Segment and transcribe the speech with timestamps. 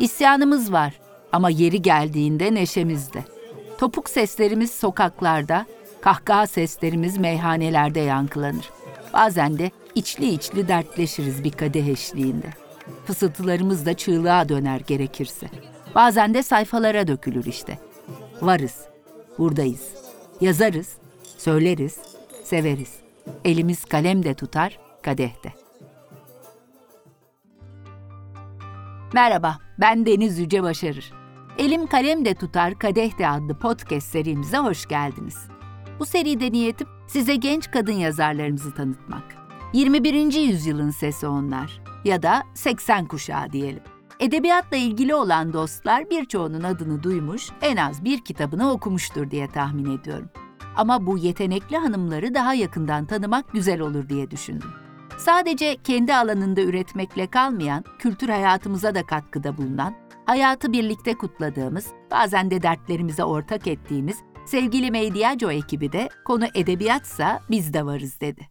[0.00, 1.00] İsyanımız var
[1.32, 3.24] ama yeri geldiğinde neşemizde.
[3.78, 5.66] Topuk seslerimiz sokaklarda,
[6.00, 8.70] kahkaha seslerimiz meyhanelerde yankılanır.
[9.12, 12.46] Bazen de içli içli dertleşiriz bir kadeh eşliğinde.
[13.04, 15.46] Fısıltılarımız da çığlığa döner gerekirse.
[15.94, 17.78] Bazen de sayfalara dökülür işte.
[18.42, 18.80] Varız,
[19.38, 19.88] buradayız.
[20.40, 20.96] Yazarız,
[21.38, 21.98] söyleriz,
[22.44, 22.94] severiz.
[23.44, 25.52] Elimiz kalem de tutar, kadeh de.
[29.12, 31.12] Merhaba, ben Deniz Yüce Başarır.
[31.58, 35.48] Elim Kalem de Tutar Kadeh de adlı podcast serimize hoş geldiniz.
[35.98, 39.24] Bu seride niyetim size genç kadın yazarlarımızı tanıtmak.
[39.72, 40.34] 21.
[40.34, 43.82] yüzyılın sesi onlar ya da 80 kuşağı diyelim.
[44.20, 50.30] Edebiyatla ilgili olan dostlar birçoğunun adını duymuş, en az bir kitabını okumuştur diye tahmin ediyorum.
[50.76, 54.70] Ama bu yetenekli hanımları daha yakından tanımak güzel olur diye düşündüm.
[55.18, 59.94] Sadece kendi alanında üretmekle kalmayan, kültür hayatımıza da katkıda bulunan,
[60.26, 64.16] hayatı birlikte kutladığımız, bazen de dertlerimize ortak ettiğimiz
[64.46, 68.48] sevgili Mediaco ekibi de konu edebiyatsa biz de varız dedi.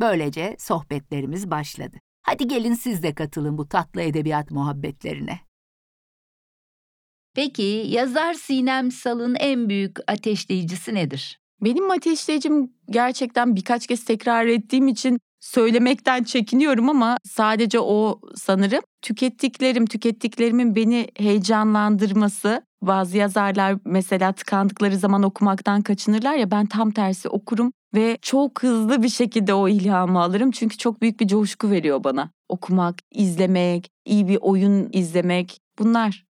[0.00, 1.96] Böylece sohbetlerimiz başladı.
[2.22, 5.40] Hadi gelin siz de katılın bu tatlı edebiyat muhabbetlerine.
[7.34, 11.40] Peki yazar Sinem Sal'ın en büyük ateşleyicisi nedir?
[11.60, 19.86] Benim ateşleyicim gerçekten birkaç kez tekrar ettiğim için söylemekten çekiniyorum ama sadece o sanırım tükettiklerim,
[19.86, 22.62] tükettiklerimin beni heyecanlandırması.
[22.82, 29.02] Bazı yazarlar mesela tıkandıkları zaman okumaktan kaçınırlar ya ben tam tersi okurum ve çok hızlı
[29.02, 30.50] bir şekilde o ilhamı alırım.
[30.50, 32.30] Çünkü çok büyük bir coşku veriyor bana.
[32.48, 36.24] Okumak, izlemek, iyi bir oyun izlemek bunlar.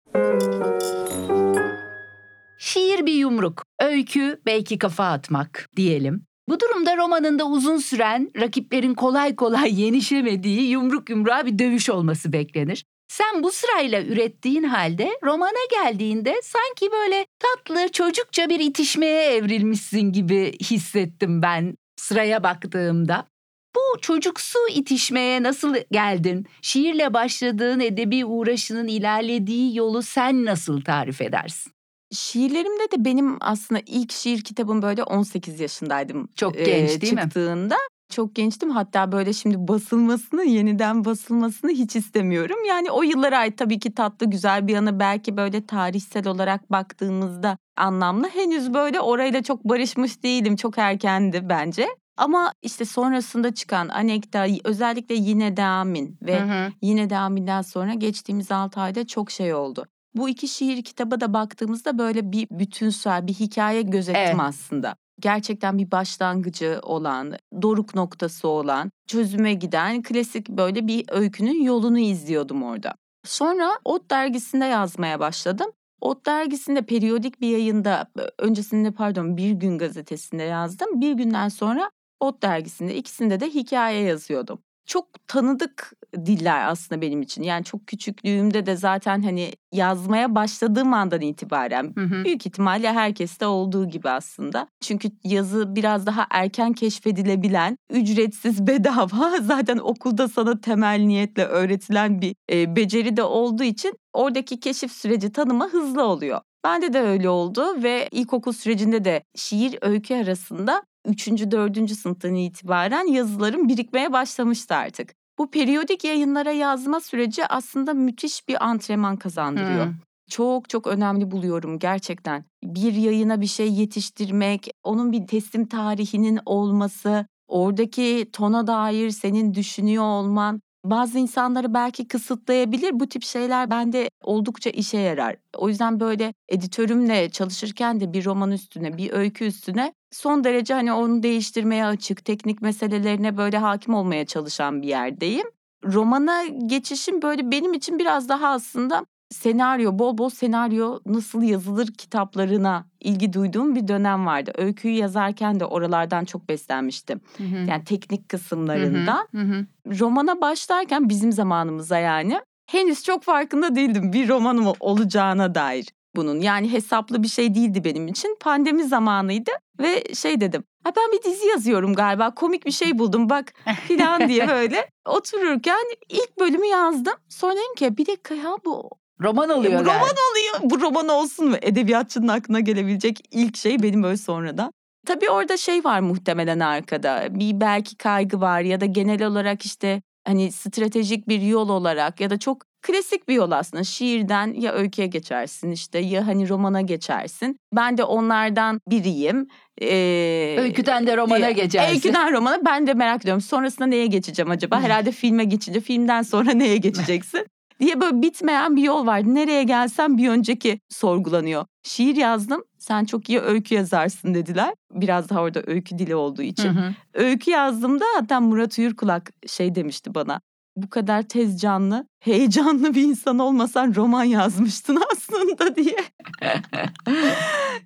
[2.59, 6.25] Şiir bir yumruk, öykü belki kafa atmak diyelim.
[6.49, 12.85] Bu durumda romanında uzun süren, rakiplerin kolay kolay yenişemediği yumruk yumruğa bir dövüş olması beklenir.
[13.07, 20.53] Sen bu sırayla ürettiğin halde romana geldiğinde sanki böyle tatlı çocukça bir itişmeye evrilmişsin gibi
[20.59, 23.27] hissettim ben sıraya baktığımda.
[23.75, 26.45] Bu çocuksu itişmeye nasıl geldin?
[26.61, 31.73] Şiirle başladığın edebi uğraşının ilerlediği yolu sen nasıl tarif edersin?
[32.11, 36.29] Şiirlerimde de benim aslında ilk şiir kitabım böyle 18 yaşındaydım.
[36.35, 37.21] Çok genç e, değil mi?
[37.21, 37.75] Çıktığında.
[38.11, 42.57] Çok gençtim hatta böyle şimdi basılmasını yeniden basılmasını hiç istemiyorum.
[42.67, 47.57] Yani o yıllara ait tabii ki tatlı güzel bir yanı belki böyle tarihsel olarak baktığımızda
[47.77, 48.27] anlamlı.
[48.27, 51.87] Henüz böyle orayla çok barışmış değilim çok erkendi bence.
[52.17, 56.71] Ama işte sonrasında çıkan Anekta özellikle Yine Deamin ve Hı hı.
[56.81, 59.85] Yine Deamin'den sonra geçtiğimiz 6 ayda çok şey oldu.
[60.15, 64.39] Bu iki şiir kitaba da baktığımızda böyle bir bütünsel bir hikaye gözettim Evet.
[64.39, 64.95] aslında.
[65.19, 72.63] Gerçekten bir başlangıcı olan, doruk noktası olan, çözüme giden klasik böyle bir öykünün yolunu izliyordum
[72.63, 72.95] orada.
[73.25, 75.71] Sonra Ot dergisinde yazmaya başladım.
[76.01, 78.07] Ot dergisinde periyodik bir yayında,
[78.37, 81.01] öncesinde pardon Bir Gün gazetesinde yazdım.
[81.01, 84.59] Bir günden sonra Ot dergisinde ikisinde de hikaye yazıyordum.
[84.85, 85.93] Çok tanıdık
[86.25, 87.43] diller aslında benim için.
[87.43, 92.23] Yani çok küçüklüğümde de zaten hani yazmaya başladığım andan itibaren Hı hı.
[92.25, 94.67] büyük ihtimalle herkeste olduğu gibi aslında.
[94.81, 102.35] Çünkü yazı biraz daha erken keşfedilebilen, ücretsiz, bedava zaten okulda sana temel niyetle öğretilen bir
[102.51, 106.41] e, beceri de olduğu için oradaki keşif süreci tanıma hızlı oluyor.
[106.63, 111.27] Bende de öyle oldu ve ilkokul sürecinde de şiir öykü arasında 3.
[111.27, 111.91] 4.
[111.91, 115.13] sınıftan itibaren yazılarım birikmeye başlamıştı artık.
[115.37, 119.85] Bu periyodik yayınlara yazma süreci aslında müthiş bir antrenman kazandırıyor.
[119.85, 119.93] Hı.
[120.29, 122.45] Çok çok önemli buluyorum gerçekten.
[122.63, 130.03] Bir yayına bir şey yetiştirmek, onun bir teslim tarihinin olması, oradaki tona dair senin düşünüyor
[130.03, 132.99] olman bazı insanları belki kısıtlayabilir.
[132.99, 135.35] Bu tip şeyler bende oldukça işe yarar.
[135.57, 140.93] O yüzden böyle editörümle çalışırken de bir roman üstüne, bir öykü üstüne son derece hani
[140.93, 145.47] onu değiştirmeye açık, teknik meselelerine böyle hakim olmaya çalışan bir yerdeyim.
[145.85, 152.85] Romana geçişim böyle benim için biraz daha aslında senaryo, bol bol senaryo nasıl yazılır kitaplarına
[152.99, 154.51] ilgi duyduğum bir dönem vardı.
[154.57, 157.21] Öyküyü yazarken de oralardan çok beslenmiştim.
[157.37, 157.69] Hı hı.
[157.69, 159.27] Yani teknik kısımlarından.
[159.31, 159.65] Hı hı.
[159.99, 165.85] Romana başlarken bizim zamanımıza yani henüz çok farkında değildim bir romanım olacağına dair
[166.15, 166.41] bunun.
[166.41, 168.37] Yani hesaplı bir şey değildi benim için.
[168.39, 170.63] Pandemi zamanıydı ve şey dedim.
[170.83, 172.35] Ha ben bir dizi yazıyorum galiba.
[172.35, 173.53] Komik bir şey buldum bak
[173.87, 177.13] filan diye böyle otururken ilk bölümü yazdım.
[177.29, 178.89] Sonra dedim ki bir dakika ya bu
[179.21, 179.73] Roman oluyor.
[179.73, 179.85] bu yani.
[179.85, 180.71] roman oluyor.
[180.71, 181.55] Bu roman olsun mu?
[181.61, 184.73] Edebiyatçının aklına gelebilecek ilk şey benim böyle sonradan.
[185.05, 187.27] Tabii orada şey var muhtemelen arkada.
[187.29, 192.29] Bir belki kaygı var ya da genel olarak işte hani stratejik bir yol olarak ya
[192.29, 193.83] da çok klasik bir yol aslında.
[193.83, 197.59] Şiirden ya öyküye geçersin işte ya hani romana geçersin.
[197.75, 199.47] Ben de onlardan biriyim.
[199.81, 201.93] Ee, Öyküden de romana e, geçersin.
[201.93, 203.41] Öyküden romana ben de merak ediyorum.
[203.41, 204.81] Sonrasında neye geçeceğim acaba?
[204.81, 207.45] Herhalde filme geçince filmden sonra neye geçeceksin?
[207.81, 209.21] diye böyle bitmeyen bir yol var.
[209.25, 211.65] Nereye gelsem bir önceki sorgulanıyor.
[211.83, 212.63] Şiir yazdım.
[212.77, 214.73] Sen çok iyi öykü yazarsın dediler.
[214.91, 216.69] Biraz daha orada öykü dili olduğu için.
[216.69, 216.93] Hı hı.
[217.13, 220.41] Öykü yazdığımda hatta Murat Uyurkulak şey demişti bana.
[220.75, 225.95] Bu kadar tez canlı, heyecanlı bir insan olmasan roman yazmıştın aslında diye.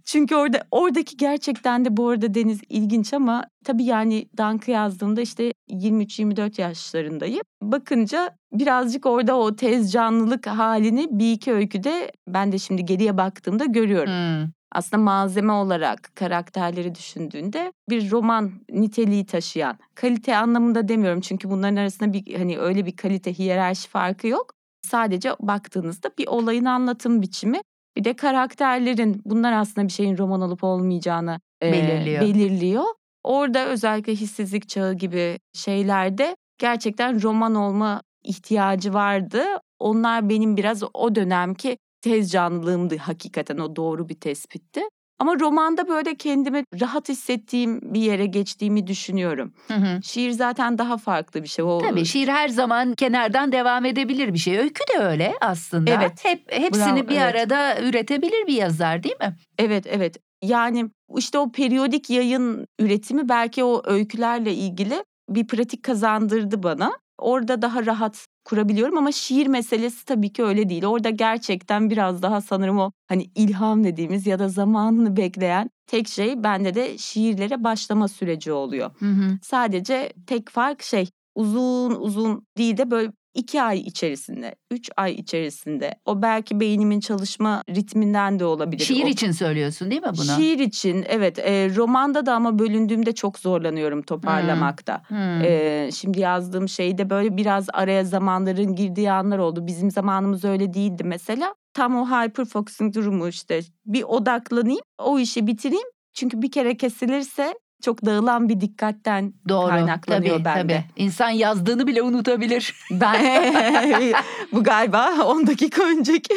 [0.05, 5.53] Çünkü orada oradaki gerçekten de bu arada Deniz ilginç ama tabii yani Dank'ı yazdığımda işte
[5.69, 7.41] 23-24 yaşlarındayım.
[7.61, 13.65] Bakınca birazcık orada o tez canlılık halini bir iki öyküde ben de şimdi geriye baktığımda
[13.65, 14.47] görüyorum Hı.
[14.75, 22.13] Aslında malzeme olarak karakterleri düşündüğünde bir roman niteliği taşıyan kalite anlamında demiyorum çünkü bunların arasında
[22.13, 24.51] bir hani öyle bir kalite hiyerarşi farkı yok.
[24.81, 27.61] Sadece baktığınızda bir olayın anlatım biçimi
[27.97, 32.21] bir de karakterlerin bunlar aslında bir şeyin roman olup olmayacağını e, Belirliyor.
[32.21, 32.83] belirliyor.
[33.23, 39.43] Orada özellikle hissizlik çağı gibi şeylerde gerçekten roman olma ihtiyacı vardı.
[39.79, 44.81] Onlar benim biraz o dönemki tez canlılığımdı hakikaten o doğru bir tespitti.
[45.19, 49.53] Ama romanda böyle kendimi rahat hissettiğim bir yere geçtiğimi düşünüyorum.
[49.67, 50.03] Hı hı.
[50.03, 51.65] Şiir zaten daha farklı bir şey.
[51.65, 54.57] O Tabii şiir her zaman kenardan devam edebilir bir şey.
[54.57, 55.91] Öykü de öyle aslında.
[55.91, 56.25] Evet.
[56.25, 57.35] Hep hepsini Bravo, bir evet.
[57.35, 59.35] arada üretebilir bir yazar değil mi?
[59.57, 60.17] Evet evet.
[60.43, 66.91] Yani işte o periyodik yayın üretimi belki o öykülerle ilgili bir pratik kazandırdı bana.
[67.17, 70.85] Orada daha rahat kurabiliyorum ama şiir meselesi tabii ki öyle değil.
[70.85, 76.43] Orada gerçekten biraz daha sanırım o hani ilham dediğimiz ya da zamanını bekleyen tek şey
[76.43, 78.91] bende de şiirlere başlama süreci oluyor.
[78.99, 79.39] Hı hı.
[79.41, 85.95] Sadece tek fark şey uzun uzun değil de böyle iki ay içerisinde, üç ay içerisinde
[86.05, 88.83] o belki beynimin çalışma ritminden de olabilir.
[88.83, 90.25] Şiir O- için söylüyorsun değil mi bunu?
[90.25, 95.01] Şiir için evet e, romanda da ama bölündüğümde çok zorlanıyorum toparlamakta.
[95.07, 95.43] Hı.
[95.43, 99.67] E, şimdi yazdığım şeyde böyle biraz araya zamanların girdiği anlar oldu.
[99.67, 101.55] Bizim zamanımız öyle değildi mesela.
[101.73, 105.87] Tam o hyperfocusing durumu işte bir odaklanayım o işi bitireyim.
[106.13, 107.53] Çünkü bir kere kesilirse
[107.85, 109.69] çok dağılan bir dikkatten Doğru.
[109.69, 110.61] kaynaklanıyor tabii, bende.
[110.61, 111.03] tabii.
[111.03, 112.73] İnsan yazdığını bile unutabilir.
[112.91, 114.13] Ben
[114.53, 116.35] bu galiba 10 dakika önceki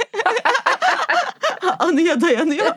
[1.78, 2.74] anıya dayanıyor.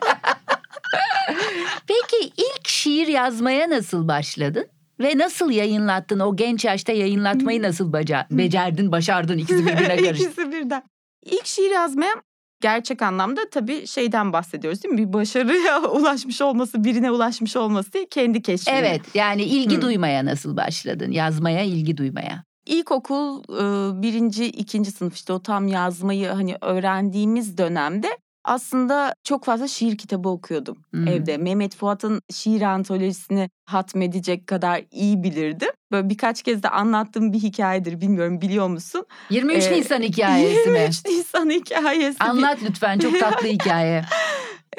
[1.88, 4.68] Peki ilk şiir yazmaya nasıl başladın?
[5.00, 6.20] Ve nasıl yayınlattın?
[6.20, 9.38] O genç yaşta yayınlatmayı nasıl baca becerdin, başardın?
[9.38, 10.24] İkisi birbirine karıştı.
[10.24, 10.84] İkisi birden.
[11.26, 12.14] İlk şiir yazmaya
[12.62, 14.98] gerçek anlamda tabii şeyden bahsediyoruz değil mi?
[14.98, 18.76] Bir başarıya ulaşmış olması, birine ulaşmış olması değil, kendi keşfine.
[18.78, 19.82] Evet, yani ilgi Hı.
[19.82, 21.12] duymaya nasıl başladın?
[21.12, 22.44] Yazmaya, ilgi duymaya.
[22.66, 23.44] İlkokul
[24.02, 30.30] birinci, ikinci sınıf işte o tam yazmayı hani öğrendiğimiz dönemde aslında çok fazla şiir kitabı
[30.30, 31.08] okuyordum Hmm.
[31.08, 31.38] evde.
[31.38, 35.70] Mehmet Fuat'ın şiir antolojisini hatmedecek kadar iyi bilirdim.
[35.92, 39.06] Böyle birkaç kez de anlattığım bir hikayedir bilmiyorum biliyor musun?
[39.30, 40.78] 23 Ee, Nisan hikayesi mi?
[40.80, 42.24] 23 Nisan hikayesi.
[42.24, 44.02] Anlat lütfen, çok tatlı hikaye.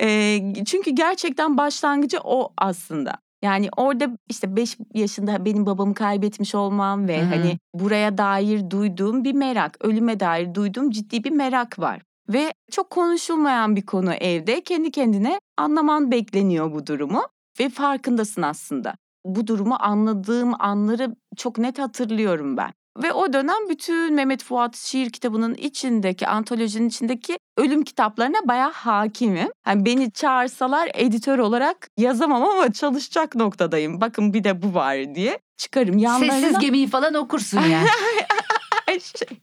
[0.01, 3.15] Ee, çünkü gerçekten başlangıcı o aslında.
[3.43, 7.29] Yani orada işte 5 yaşında benim babamı kaybetmiş olmam ve Hı hı.
[7.29, 12.01] hani buraya dair duyduğum bir merak, ölüme dair duyduğum ciddi bir merak var.
[12.29, 14.61] Ve çok konuşulmayan bir konu evde.
[14.61, 17.23] Kendi kendine anlaman bekleniyor bu durumu
[17.61, 18.95] ve farkındasın aslında.
[19.25, 22.73] Bu durumu anladığım anları çok net hatırlıyorum ben.
[23.03, 29.49] Ve o dönem bütün Mehmet Fuat şiir kitabının içindeki, antolojinin içindeki ölüm kitaplarına bayağı hakimim.
[29.67, 34.01] Yani beni çağırsalar editör olarak yazamam ama çalışacak noktadayım.
[34.01, 35.99] Bakın bir de bu var diye çıkarım.
[35.99, 37.89] Yanlarına, Sessiz gemiyi falan okursun yani.
[38.87, 39.39] her şey.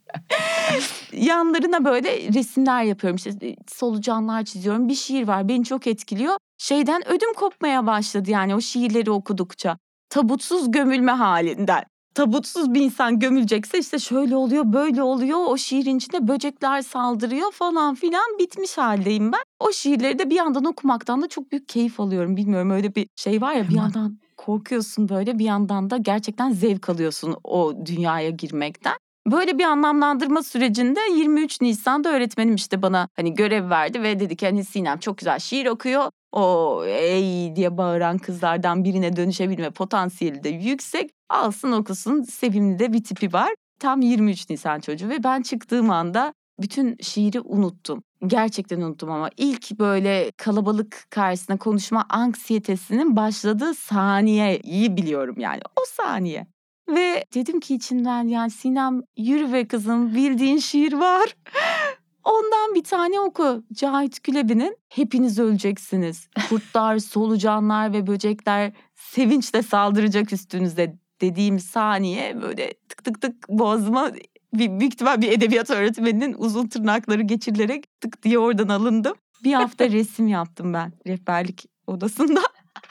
[1.14, 3.16] Yanlarına böyle resimler yapıyorum.
[3.16, 4.90] İşte solucanlar çiziyorum.
[4.90, 6.38] Bir şiir var beni çok etkiliyor.
[6.58, 9.78] Şeyden ödüm kopmaya başladı yani o şiirleri okudukça.
[10.10, 11.84] Tabutsuz gömülme halinden.
[12.16, 15.40] Tabutsuz bir insan gömülecekse işte şöyle oluyor, böyle oluyor.
[15.48, 19.42] O şiirin içinde böcekler saldırıyor falan filan bitmiş haldeyim ben.
[19.60, 22.38] O şiirleri de bir yandan okumaktan da çok büyük keyif alıyorum.
[22.38, 26.90] Bilmiyorum öyle bir şey var ya bir yandan korkuyorsun böyle bir yandan da gerçekten zevk
[26.90, 28.96] alıyorsun o dünyaya girmekten.
[29.32, 34.46] Böyle bir anlamlandırma sürecinde 23 Nisan'da öğretmenim işte bana hani görev verdi ve dedi ki
[34.46, 36.12] hani Sinem çok güzel şiir okuyor.
[36.32, 41.12] O ey diye bağıran kızlardan birine dönüşebilme potansiyeli de yüksek.
[41.30, 43.50] Alsın okusun sevimli de bir tipi var.
[43.80, 48.04] Tam 23 Nisan çocuğu ve ben çıktığım anda bütün şiiri unuttum.
[48.28, 55.62] Gerçekten unuttum ama ilk böyle kalabalık karşısında konuşma anksiyetesinin başladığı saniyeyi biliyorum yani.
[55.76, 56.59] O saniye.
[56.96, 61.36] Ve dedim ki içimden yani Sinem yürü be kızım bildiğin şiir var.
[62.24, 63.64] Ondan bir tane oku.
[63.74, 66.28] Cahit Gülebi'nin Hepiniz Öleceksiniz.
[66.50, 74.12] Kurtlar, solucanlar ve böcekler sevinçle saldıracak üstünüze dediğim saniye böyle tık tık tık boğazıma
[74.54, 79.14] bir, büyük ihtimal bir edebiyat öğretmeninin uzun tırnakları geçirilerek tık diye oradan alındım.
[79.44, 82.42] Bir hafta resim yaptım ben rehberlik odasında.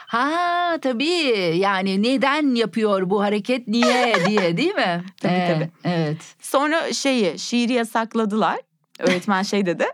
[0.09, 5.05] Ha tabii yani neden yapıyor bu hareket niye diye değil mi?
[5.21, 5.71] Tabii, Ee, tabii.
[5.85, 6.17] Evet.
[6.41, 8.59] Sonra şeyi şiiri yasakladılar.
[8.99, 9.85] Öğretmen şey dedi.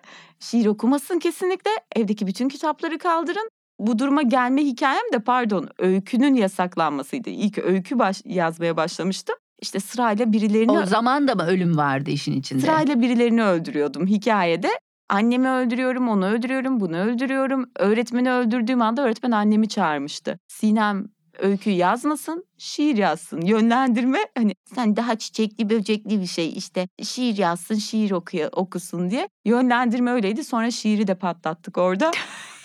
[0.40, 1.70] Şiir okumasın kesinlikle.
[1.96, 3.48] Evdeki bütün kitapları kaldırın.
[3.78, 7.30] Bu duruma gelme hikayem de pardon öykünün yasaklanmasıydı.
[7.30, 9.34] İlk öykü baş, yazmaya başlamıştım.
[9.62, 12.60] İşte sırayla birilerini O zaman da mı ölüm vardı işin içinde?
[12.60, 14.70] sırayla birilerini öldürüyordum hikayede.
[15.08, 17.70] Annemi öldürüyorum, onu öldürüyorum, bunu öldürüyorum.
[17.76, 20.38] Öğretmeni öldürdüğüm anda öğretmen annemi çağırmıştı.
[20.48, 21.08] Sinem
[21.38, 23.40] öykü yazmasın, şiir yazsın.
[23.40, 29.28] Yönlendirme hani sen daha çiçekli böcekli bir şey işte şiir yazsın, şiir okuya, okusun diye.
[29.44, 30.44] Yönlendirme öyleydi.
[30.44, 32.10] Sonra şiiri de patlattık orada.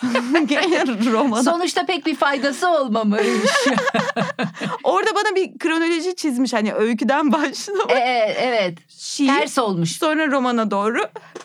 [1.14, 1.44] Romana.
[1.44, 3.22] Sonuçta pek bir faydası olmamış.
[4.84, 7.84] Orada bana bir kronoloji çizmiş hani öyküden başlamış.
[7.90, 8.78] Ee, evet.
[8.88, 9.28] şiir.
[9.28, 9.92] Ters olmuş.
[9.92, 11.00] Sonra romana doğru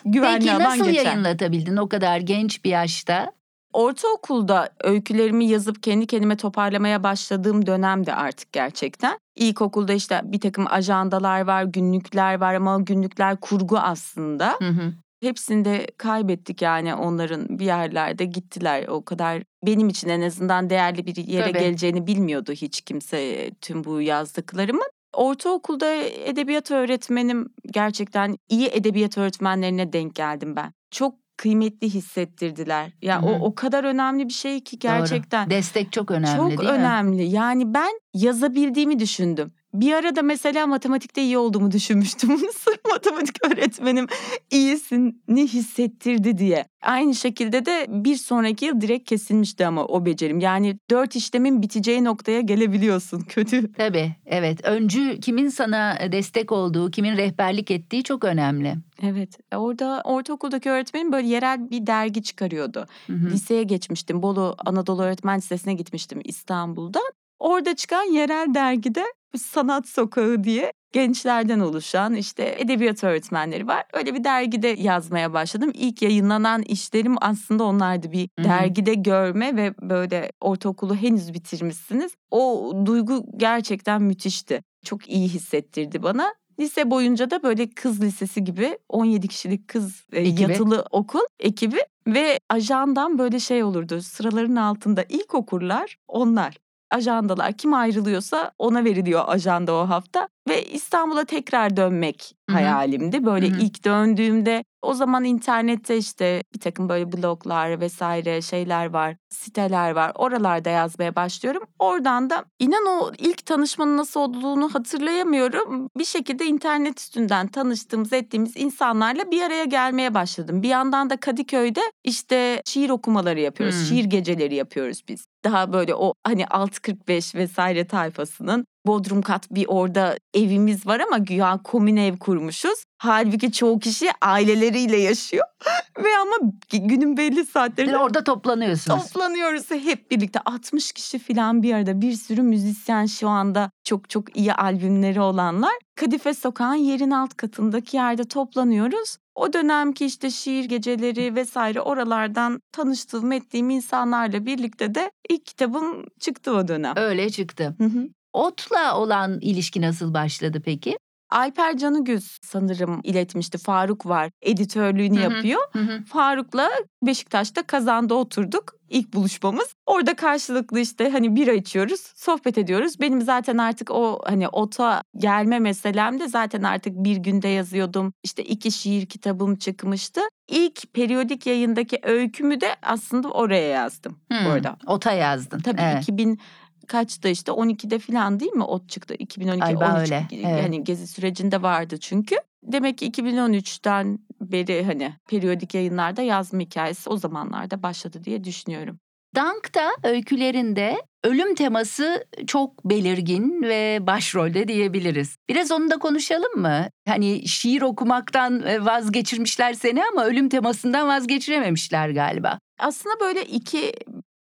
[0.05, 1.05] güvenli Peki alan nasıl geçer.
[1.05, 3.31] yayınlatabildin o kadar genç bir yaşta?
[3.73, 9.19] Ortaokulda öykülerimi yazıp kendi kendime toparlamaya başladığım dönemde artık gerçekten.
[9.35, 14.55] İlkokulda işte bir takım ajandalar var, günlükler var ama günlükler kurgu aslında.
[14.59, 14.93] Hı hı.
[15.25, 18.87] Hepsini de kaybettik yani onların bir yerlerde gittiler.
[18.87, 21.59] O kadar benim için en azından değerli bir yere Tabii.
[21.59, 24.89] geleceğini bilmiyordu hiç kimse tüm bu yazdıklarımın.
[25.13, 30.73] Ortaokulda edebiyat öğretmenim gerçekten iyi edebiyat öğretmenlerine denk geldim ben.
[30.91, 32.91] Çok kıymetli hissettirdiler.
[33.01, 33.25] Ya hı.
[33.25, 35.49] o o kadar önemli bir şey ki gerçekten.
[35.49, 36.67] Destek çok önemli Çok değil mi?
[36.67, 37.23] önemli.
[37.23, 39.53] Yani ben yazabildiğimi düşündüm.
[39.81, 42.37] Bir arada mesela matematikte iyi olduğumu düşünmüştüm.
[42.37, 44.07] Sırf matematik öğretmenim
[44.51, 46.65] iyisini hissettirdi diye.
[46.81, 50.39] Aynı şekilde de bir sonraki yıl direkt kesilmişti ama o becerim.
[50.39, 53.21] Yani dört işlemin biteceği noktaya gelebiliyorsun.
[53.29, 53.73] Kötü.
[53.73, 54.65] Tabii evet.
[54.65, 58.75] Öncü kimin sana destek olduğu, kimin rehberlik ettiği çok önemli.
[59.01, 59.37] Evet.
[59.55, 62.85] Orada ortaokuldaki öğretmenim böyle yerel bir dergi çıkarıyordu.
[63.07, 63.29] Hı hı.
[63.29, 64.21] Liseye geçmiştim.
[64.23, 66.99] Bolu Anadolu Öğretmen Lisesi'ne gitmiştim İstanbul'da.
[67.39, 69.05] Orada çıkan yerel dergide
[69.37, 73.83] Sanat Sokağı diye gençlerden oluşan işte edebiyat öğretmenleri var.
[73.93, 75.71] Öyle bir dergide yazmaya başladım.
[75.73, 78.11] İlk yayınlanan işlerim aslında onlardı.
[78.11, 78.49] Bir Hı hı.
[78.49, 82.11] dergide görme ve böyle ortaokulu henüz bitirmişsiniz.
[82.31, 84.63] O duygu gerçekten müthişti.
[84.85, 86.33] Çok iyi hissettirdi bana.
[86.59, 90.41] Lise boyunca da böyle kız lisesi gibi 17 kişilik kız e, Ekibi.
[90.41, 91.77] yatılı okul ekibi
[92.07, 94.01] ve ajandan böyle şey olurdu.
[94.01, 96.57] Sıraların altında ilk okurlar onlar.
[96.91, 102.57] Ajandalar kim ayrılıyorsa ona veriliyor ajanda o hafta ve İstanbul'a tekrar dönmek Hı hı.
[102.57, 103.25] hayalimdi.
[103.25, 103.61] Böyle Hı hı.
[103.61, 110.11] ilk döndüğümde o zaman internette işte bir takım böyle bloglar vesaire şeyler var, siteler var.
[110.15, 111.63] Oralarda yazmaya başlıyorum.
[111.79, 115.89] Oradan da inan o ilk tanışmanın nasıl olduğunu hatırlayamıyorum.
[115.97, 120.61] Bir şekilde internet üstünden tanıştığımız, ettiğimiz insanlarla bir araya gelmeye başladım.
[120.63, 123.75] Bir yandan da Kadıköy'de işte şiir okumaları yapıyoruz.
[123.75, 123.85] Hmm.
[123.85, 125.27] Şiir geceleri yapıyoruz biz.
[125.45, 131.59] Daha böyle o hani 6.45 vesaire tayfasının Bodrum kat bir orada evimiz var ama güya
[131.63, 132.83] komün ev kurmuşuz.
[132.97, 135.45] Halbuki çoğu kişi aileleriyle yaşıyor.
[136.03, 139.03] Ve ama günün belli saatlerinde Orada toplanıyorsunuz.
[139.03, 144.37] Toplanıyoruz hep birlikte 60 kişi falan bir arada bir sürü müzisyen şu anda çok çok
[144.37, 145.73] iyi albümleri olanlar.
[145.95, 149.17] Kadife Sokağın yerin alt katındaki yerde toplanıyoruz.
[149.35, 156.51] O dönemki işte şiir geceleri vesaire oralardan tanıştığım ettiğim insanlarla birlikte de ilk kitabım çıktı
[156.55, 156.93] o dönem.
[156.97, 157.75] Öyle çıktı.
[157.77, 158.07] Hı hı.
[158.33, 160.97] Otla olan ilişki nasıl başladı peki?
[161.35, 163.57] Alper Canıgüz sanırım iletmişti.
[163.57, 165.33] Faruk var editörlüğünü Hı hı.
[165.33, 165.61] yapıyor.
[165.73, 166.03] Hı hı.
[166.05, 166.69] Faruk'la
[167.03, 168.75] Beşiktaş'ta kazanda oturduk.
[168.89, 169.73] İlk buluşmamız.
[169.85, 172.99] Orada karşılıklı işte hani bira içiyoruz, sohbet ediyoruz.
[172.99, 178.13] Benim zaten artık o hani ota gelme meselemde zaten artık bir günde yazıyordum.
[178.23, 180.21] İşte iki şiir kitabım çıkmıştı.
[180.49, 184.77] İlk periyodik yayındaki öykümü de aslında oraya yazdım Hmm, bu arada.
[184.87, 185.59] Ota yazdın.
[185.59, 186.03] Tabii Evet.
[186.03, 186.39] 2000
[186.85, 190.63] kaçta işte 12'de falan değil mi ot çıktı 2012 Galiba 13 öyle, evet.
[190.63, 192.35] yani gezi sürecinde vardı çünkü.
[192.63, 198.99] Demek ki 2013'ten beri hani periyodik yayınlarda yazma hikayesi o zamanlarda başladı diye düşünüyorum.
[199.35, 205.37] Dank'ta öykülerinde ölüm teması çok belirgin ve başrolde diyebiliriz.
[205.49, 206.87] Biraz onu da konuşalım mı?
[207.07, 212.59] Hani şiir okumaktan e, vazgeçirmişler seni ama ölüm temasından vazgeçirememişler galiba.
[212.79, 213.93] Aslında böyle iki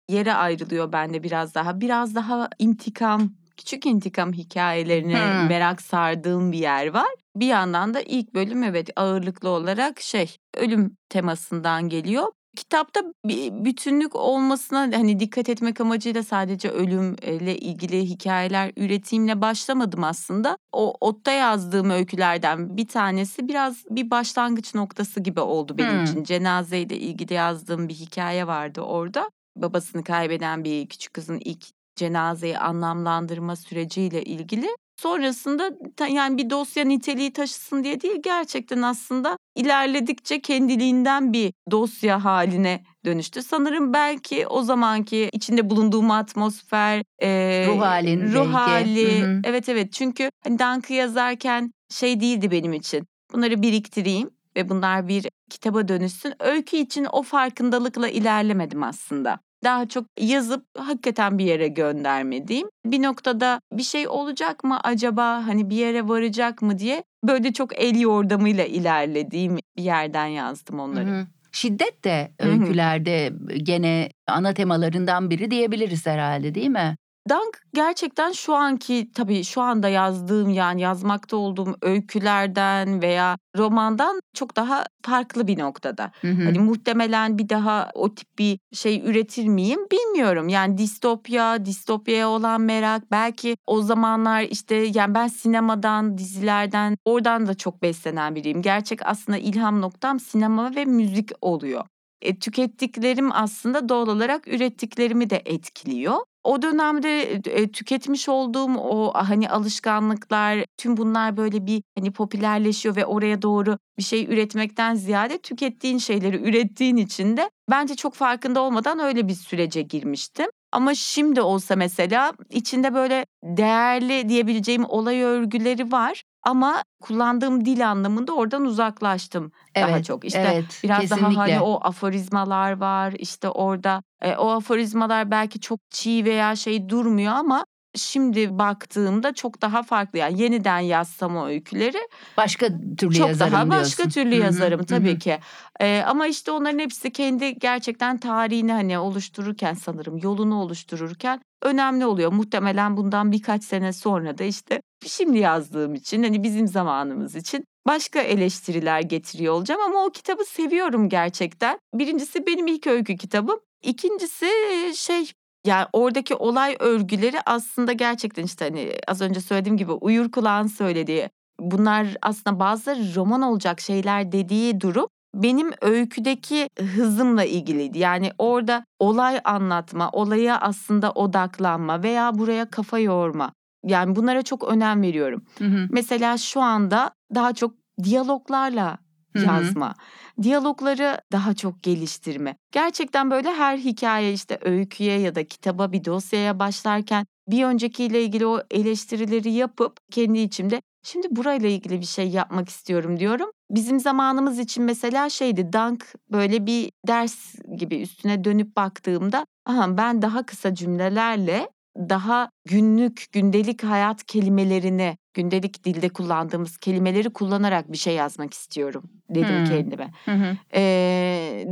[0.09, 1.81] yere ayrılıyor bende biraz daha.
[1.81, 5.47] Biraz daha intikam küçük intikam hikayelerine Hmm.
[5.47, 7.09] merak sardığım bir yer var.
[7.35, 12.25] Bir yandan da ilk bölüm evet ağırlıklı olarak şey ölüm temasından geliyor.
[12.57, 20.57] Kitapta bir bütünlük olmasına hani dikkat etmek amacıyla sadece ölümle ilgili hikayeler üretimle başlamadım aslında.
[20.71, 26.03] O otta yazdığım öykülerden bir tanesi biraz bir başlangıç noktası gibi oldu benim Hmm.
[26.03, 26.23] için.
[26.23, 29.29] Cenazeyle ilgili yazdığım bir hikaye vardı orada.
[29.61, 34.67] Babasını kaybeden bir küçük kızın ilk cenazeyi anlamlandırma süreciyle ilgili.
[35.01, 35.71] Sonrasında
[36.09, 43.43] yani bir dosya niteliği taşısın diye değil gerçekten aslında ilerledikçe kendiliğinden bir dosya haline dönüştü.
[43.43, 48.51] Sanırım belki o zamanki içinde bulunduğum atmosfer, e, Ruh halin ruh belki.
[48.53, 49.21] hali.
[49.21, 49.41] Hı hı.
[49.43, 53.07] Evet evet çünkü hani Dunk'ı yazarken şey değildi benim için.
[53.33, 56.33] Bunları biriktireyim ve bunlar bir kitaba dönüşsün.
[56.39, 59.39] Öykü için o farkındalıkla ilerlemedim aslında.
[59.63, 62.67] Daha çok yazıp hakikaten bir yere göndermediğim.
[62.85, 67.79] Bir noktada bir şey olacak mı acaba hani bir yere varacak mı diye böyle çok
[67.79, 71.09] el yordamıyla ilerlediğim bir yerden yazdım onları.
[71.09, 71.27] Hı hı.
[71.51, 73.33] Şiddet de öykülerde
[73.63, 76.97] gene ana temalarından biri diyebiliriz herhalde değil mi?
[77.29, 84.55] Dunk gerçekten şu anki tabii şu anda yazdığım yani yazmakta olduğum öykülerden veya romandan çok
[84.55, 86.11] daha farklı bir noktada.
[86.21, 86.43] Hı hı.
[86.43, 90.49] Hani muhtemelen bir daha o tip bir şey üretir miyim bilmiyorum.
[90.49, 97.53] Yani distopya, distopyaya olan merak belki o zamanlar işte yani ben sinemadan, dizilerden oradan da
[97.53, 98.61] çok beslenen biriyim.
[98.61, 101.83] Gerçek aslında ilham noktam sinema ve müzik oluyor.
[102.21, 106.17] E, tükettiklerim aslında doğal olarak ürettiklerimi de etkiliyor.
[106.47, 113.05] O dönemde e, tüketmiş olduğum o hani alışkanlıklar tüm bunlar böyle bir hani popülerleşiyor ve
[113.05, 118.99] oraya doğru bir şey üretmekten ziyade tükettiğin şeyleri ürettiğin için de bence çok farkında olmadan
[118.99, 120.45] öyle bir sürece girmiştim.
[120.71, 128.33] Ama şimdi olsa mesela içinde böyle değerli diyebileceğim olay örgüleri var ama kullandığım dil anlamında
[128.35, 130.25] oradan uzaklaştım daha Evet, çok.
[130.25, 131.25] İşte evet, biraz kesinlikle.
[131.27, 136.89] daha hani o aforizmalar var işte orada e, o aforizmalar belki çok çiğ veya şey
[136.89, 137.65] durmuyor ama
[137.97, 141.97] şimdi baktığımda çok daha farklı yani yeniden yazsam o öyküleri
[142.37, 143.81] Başka türlü çok yazarım daha diyorsun.
[143.83, 145.19] başka türlü Hı hı, yazarım tabii hı.
[145.19, 145.39] ki.
[145.79, 152.31] Ee, ama işte onların hepsi kendi gerçekten tarihini hani oluştururken sanırım yolunu oluştururken önemli oluyor.
[152.31, 158.19] Muhtemelen bundan birkaç sene sonra da işte şimdi yazdığım için hani bizim zamanımız için başka
[158.19, 161.79] eleştiriler getiriyor olacağım ama o kitabı seviyorum gerçekten.
[161.93, 163.59] Birincisi benim ilk öykü kitabım.
[163.83, 164.47] İkincisi
[164.95, 165.31] şey
[165.67, 171.29] yani oradaki olay örgüleri aslında gerçekten işte hani az önce söylediğim gibi uyur kulağın söylediği
[171.59, 177.99] bunlar aslında bazıları roman olacak şeyler dediği durum benim öyküdeki hızımla ilgiliydi.
[177.99, 183.53] Yani orada olay anlatma, olaya aslında odaklanma veya buraya kafa yorma.
[183.85, 185.45] Yani bunlara çok önem veriyorum.
[185.57, 185.87] Hı hı.
[185.91, 188.97] Mesela şu anda daha çok diyaloglarla
[189.35, 189.95] Yazma.
[190.41, 192.55] Diyalogları daha çok geliştirme.
[192.71, 198.45] Gerçekten böyle her hikaye işte öyküye ya da kitaba bir dosyaya başlarken bir öncekiyle ilgili
[198.45, 203.51] o eleştirileri yapıp kendi içimde şimdi burayla ilgili bir şey yapmak istiyorum diyorum.
[203.71, 210.21] Bizim zamanımız için mesela şeydi Dunk böyle bir ders gibi üstüne dönüp baktığımda aha ben
[210.21, 218.15] daha kısa cümlelerle daha günlük, gündelik hayat kelimelerini, gündelik dilde kullandığımız kelimeleri kullanarak bir şey
[218.15, 219.65] yazmak istiyorum dedim Hmm.
[219.65, 220.11] kendime.
[220.25, 220.57] Hı hı.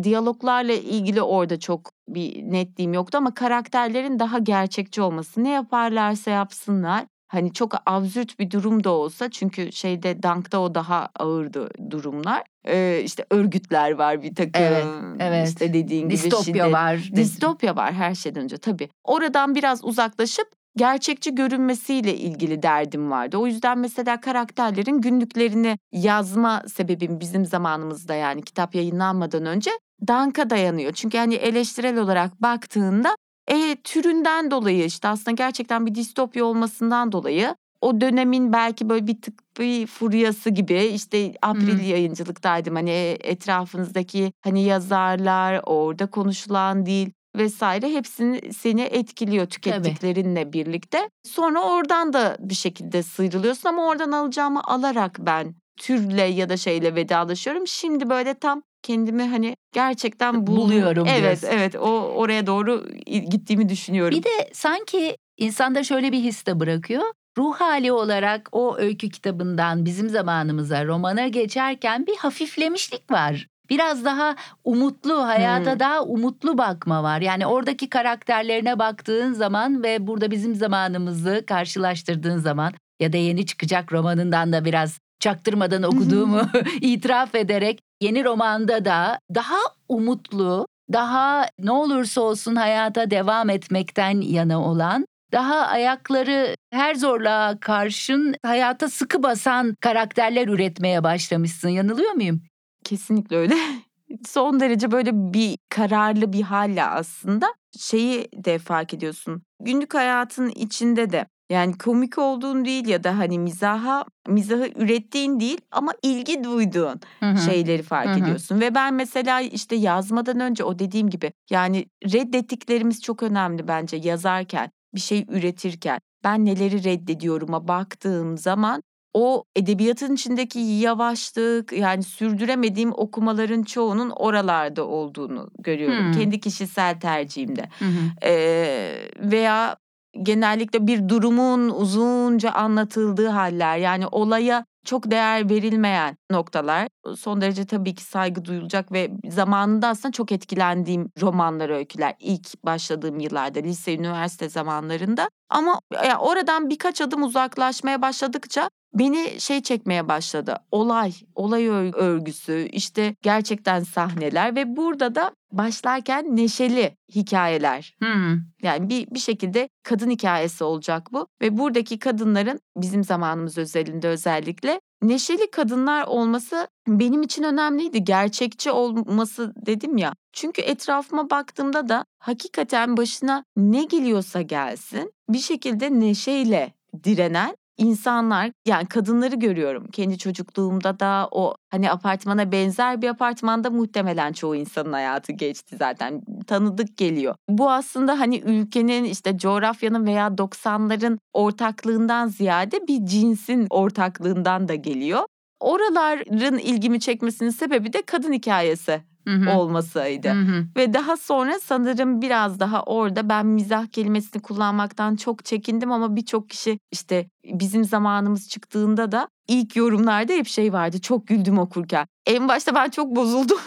[0.03, 5.43] Diyaloglarla ilgili orada çok bir netliğim yoktu ama karakterlerin daha gerçekçi olması.
[5.43, 7.05] Ne yaparlarsa yapsınlar.
[7.35, 12.43] Hani çok absürt bir durum da olsa çünkü şeyde Dunk'ta o daha ağırdı durumlar.
[12.67, 14.63] Ee, işte örgütler var bir takım.
[14.63, 14.85] Evet,
[15.19, 15.47] evet.
[15.47, 17.09] İşte dediğin gibi Distopya var.
[17.15, 18.89] Distopya var her şeyden önce tabii.
[19.03, 23.37] Oradan biraz uzaklaşıp gerçekçi görünmesiyle ilgili derdim vardı.
[23.37, 29.71] O yüzden mesela karakterlerin günlüklerini yazma sebebim bizim zamanımızda yani kitap yayınlanmadan önce
[30.07, 30.93] Dunk'a dayanıyor.
[30.93, 33.15] Çünkü hani eleştirel olarak baktığında
[33.47, 39.21] e, türünden dolayı işte aslında gerçekten bir distopya olmasından dolayı o dönemin belki böyle bir
[39.21, 41.84] tık bir furyası gibi işte April hı.
[41.84, 51.10] yayıncılıktaydım hani etrafınızdaki hani yazarlar orada konuşulan dil vesaire hepsini seni etkiliyor tükettiklerinle birlikte.
[51.23, 56.95] Sonra oradan da bir şekilde sıyrılıyorsun ama oradan alacağımı alarak ben türle ya da şeyle
[56.95, 57.67] vedalaşıyorum.
[57.67, 61.57] Şimdi böyle tam kendimi hani gerçekten bul- Buluyorum Evet diyorsun.
[61.59, 64.17] evet o oraya doğru gittiğimi düşünüyorum.
[64.17, 67.03] Bir de sanki insanda şöyle bir his de bırakıyor.
[67.37, 73.47] Ruh hali olarak o öykü kitabından bizim zamanımıza romana geçerken bir hafiflemişlik var.
[73.69, 75.79] biraz daha umutlu, hayata Hımm.
[75.79, 77.21] daha umutlu bakma var.
[77.21, 83.93] Yani oradaki karakterlerine baktığın zaman ve burada bizim zamanımızı karşılaştırdığın zaman ya da yeni çıkacak
[83.93, 86.41] romanından da biraz çaktırmadan okuduğumu
[86.82, 89.58] itiraf ederek yeni romanda da daha
[89.89, 98.36] umutlu, daha ne olursa olsun hayata devam etmekten yana olan, daha ayakları her zorluğa karşın
[98.45, 101.69] hayata sıkı basan karakterler üretmeye başlamışsın.
[101.69, 102.41] Yanılıyor muyum?
[102.84, 103.56] Kesinlikle öyle.
[104.25, 107.47] Son derece böyle bir kararlı bir hâlle aslında
[107.80, 109.43] şeyi de fark ediyorsun.
[109.60, 115.62] Günlük hayatın içinde de yani komik olduğun değil ya da hani mizaha mizahı ürettiğin değil
[115.71, 117.38] ama ilgi duyduğun Hı hı.
[117.41, 118.19] şeyleri fark Hı hı.
[118.19, 118.60] ediyorsun.
[118.62, 124.69] Ve ben mesela işte yazmadan önce o dediğim gibi yani reddettiklerimiz çok önemli bence yazarken,
[124.95, 125.99] bir şey üretirken.
[126.23, 128.81] Ben neleri reddediyorum'a baktığım zaman
[129.13, 136.03] o edebiyatın içindeki yavaşlık yani sürdüremediğim okumaların çoğunun oralarda olduğunu görüyorum.
[136.03, 136.12] Hımm.
[136.12, 137.69] Kendi kişisel tercihimde.
[137.79, 137.86] Hı.
[138.23, 139.77] Eee, veya
[140.23, 146.88] genellikle bir durumun uzunca anlatıldığı hâller yani olaya çok değer verilmeyen noktalar.
[147.17, 153.19] Son derece tabii ki saygı duyulacak ve zamanında aslında çok etkilendiğim romanlar, öyküler ilk başladığım
[153.19, 155.30] yıllarda, lise, üniversite zamanlarında.
[155.49, 160.55] Ama ya oradan birkaç adım uzaklaşmaya başladıkça beni şey çekmeye başladı.
[160.71, 167.95] Olay, olay ör örgüsü, işte gerçekten sahneler ve burada da başlarken neşeli hikâyeler.
[168.03, 168.47] Hımm.
[168.62, 174.79] Yani bir bir şekilde kadın hikâyesi olacak bu ve buradaki kadınların bizim zamanımız özelinde özellikle
[175.01, 178.03] neşeli kadınlar olması benim için önemliydi.
[178.03, 180.13] Gerçekçi olması dedim ya.
[180.34, 188.85] Çünkü etrafıma baktığımda da hakikaten başına ne geliyorsa gelsin bir şekilde neşeyle direnen insanlar yani
[188.85, 189.88] kadınları görüyorum.
[189.91, 196.21] Kendi çocukluğumda da o hani apartmana benzer bir apartmanda muhtemelen çoğu insanın hayatı geçti zaten.
[196.47, 197.35] Tanıdık geliyor.
[197.49, 205.23] Bu aslında hani ülkenin işte coğrafyanın veya 90'ların ortaklığından ziyade bir cinsin ortaklığından da geliyor.
[205.65, 209.51] Oraların ilgimi çekmesinin sebebi de kadın hikâyesi Hı hı.
[209.58, 210.30] olmasıydı.
[210.30, 210.65] Hı hı.
[210.78, 216.49] Ve daha sonra sanırım biraz daha orada ben mizah kelimesini kullanmaktan çok çekindim ama birçok
[216.49, 221.01] kişi işte bizim zamanımız çıktığında da ilk yorumlarda hep şey vardı.
[221.01, 222.08] Çok güldüm okurken.
[222.25, 223.60] En başta ben çok bozuldum.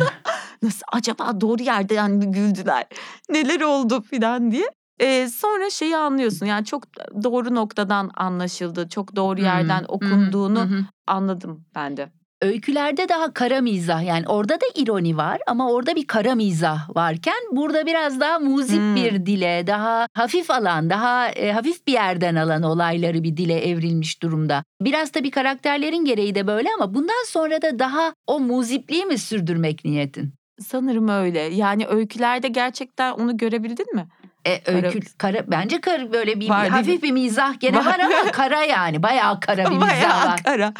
[0.62, 2.84] Nasıl acaba doğru yerden mi güldüler?
[3.30, 4.70] Neler oldu filan diye.
[5.00, 6.82] Eee, sonra şeyi anlıyorsun yani çok
[7.24, 8.88] doğru noktadan anlaşıldı.
[8.88, 9.80] Çok doğru yerden.
[9.80, 10.84] Hı okunduğunu hı.
[11.06, 12.08] anladım ben de.
[12.42, 17.34] Öykülerde daha kara mizah yani orada da ironi var ama orada bir kara mizah varken
[17.52, 18.96] burada biraz daha muzip Hımm.
[18.96, 24.22] bir dile, daha hafif alan, daha, eee, hafif bir yerden alan olayları bir dile evrilmiş
[24.22, 24.64] durumda.
[24.80, 29.84] Biraz tabii karakterlerin gereği de böyle ama bundan sonra da daha o muzipliği mi sürdürmek
[29.84, 30.34] niyetin?
[30.60, 31.40] Sanırım öyle.
[31.40, 34.06] Yani öykülerde gerçekten onu görebildin mi?
[34.46, 37.98] E, öykü kara bence kara böyle bir Var hafif bir mizah gene var Var.
[37.98, 40.40] ama kara yani bayağı kara bir mizah Bayağı var.
[40.44, 40.72] kara.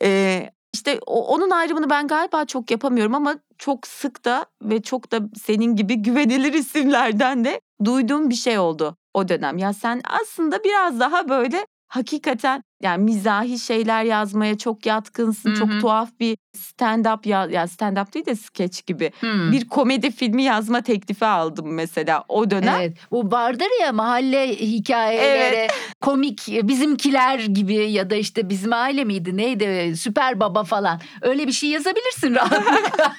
[0.00, 5.18] Eee, işte onun ayrımını ben galiba çok yapamıyorum ama çok sık da ve çok da
[5.46, 9.58] senin gibi güvenilir isimlerden de duyduğum bir şey oldu o dönem.
[9.58, 15.50] Ya sen aslında biraz daha böyle hakikaten yani mizahi şeyler yazmaya çok yatkınsın.
[15.50, 19.52] Hı Çok tuhaf bir stand-up ya ya stand-up değil de skeç gibi Hımm.
[19.52, 22.74] bir komedi filmi yazma teklifi aldım mesela o dönem.
[22.80, 22.96] Evet.
[23.10, 25.70] Bu vardır ya mahalle hikâyeleri, Evet.
[26.00, 31.00] komik bizimkiler gibi ya da işte bizim aile miydi neydi Süper Baba falan.
[31.22, 33.12] Öyle bir şey yazabilirsin rahatlıkla.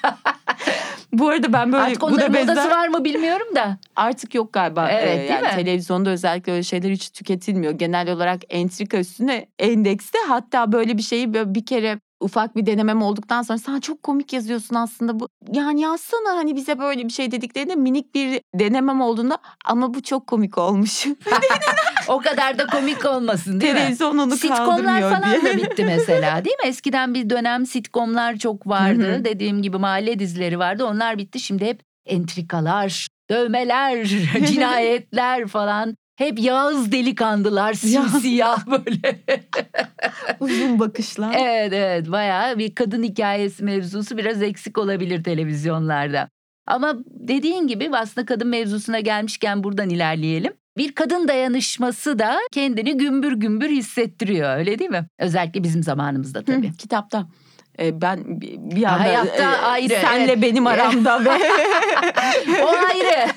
[1.18, 3.78] Bu arada ben böyle Artık buna onların benzer modası var mı bilmiyorum da.
[3.96, 4.88] Artık yok galiba.
[4.90, 5.64] Evet, değil yani mi?
[5.64, 7.72] televizyonda özellikle öyle şeyler hiç tüketilmiyor.
[7.72, 10.18] Genel olarak entrika üstüne endekste.
[10.28, 14.32] Hatta böyle bir şeyi böyle bir kere ufak bir denemem olduktan sonra sen çok komik
[14.32, 15.28] yazıyorsun aslında bu.
[15.52, 20.26] Yani yazsana hani bize böyle bir şey dediklerinde minik bir denemem olduğunda ama bu çok
[20.26, 21.06] komik olmuş.
[22.08, 23.78] O kadar da komik olmasın değil mi?
[23.78, 25.54] Televizyon onu Sitcomlar falan diye.
[25.54, 26.68] da bitti mesela değil mi?
[26.68, 29.24] Eskiden bir dönem sitcomlar çok vardı.
[29.24, 30.84] Dediğim gibi mahalle dizileri vardı.
[30.84, 31.40] Onlar bitti.
[31.40, 34.04] Şimdi hep entrikalar, dövmeler,
[34.46, 35.96] cinayetler falan.
[36.16, 39.20] Hep Yağız delikanlılar simsiyah böyle.
[40.40, 41.34] Uzun bakışlar.
[41.38, 46.28] evet evet bayağı bir kadın hikayesi mevzusu biraz eksik olabilir televizyonlarda.
[46.66, 50.52] Ama dediğin gibi aslında kadın mevzusuna gelmişken buradan ilerleyelim.
[50.78, 55.06] Bir kadın dayanışması da kendini gümbür gümbür hissettiriyor öyle değil mi?
[55.18, 56.68] Özellikle bizim zamanımızda tabii.
[56.68, 57.26] Hı, kitapta.
[57.78, 60.42] Eee, ben bi bir anda, Hayatta eee, ayrı, senle evet.
[60.42, 61.30] benim aramda ve
[62.64, 63.26] o ayrı.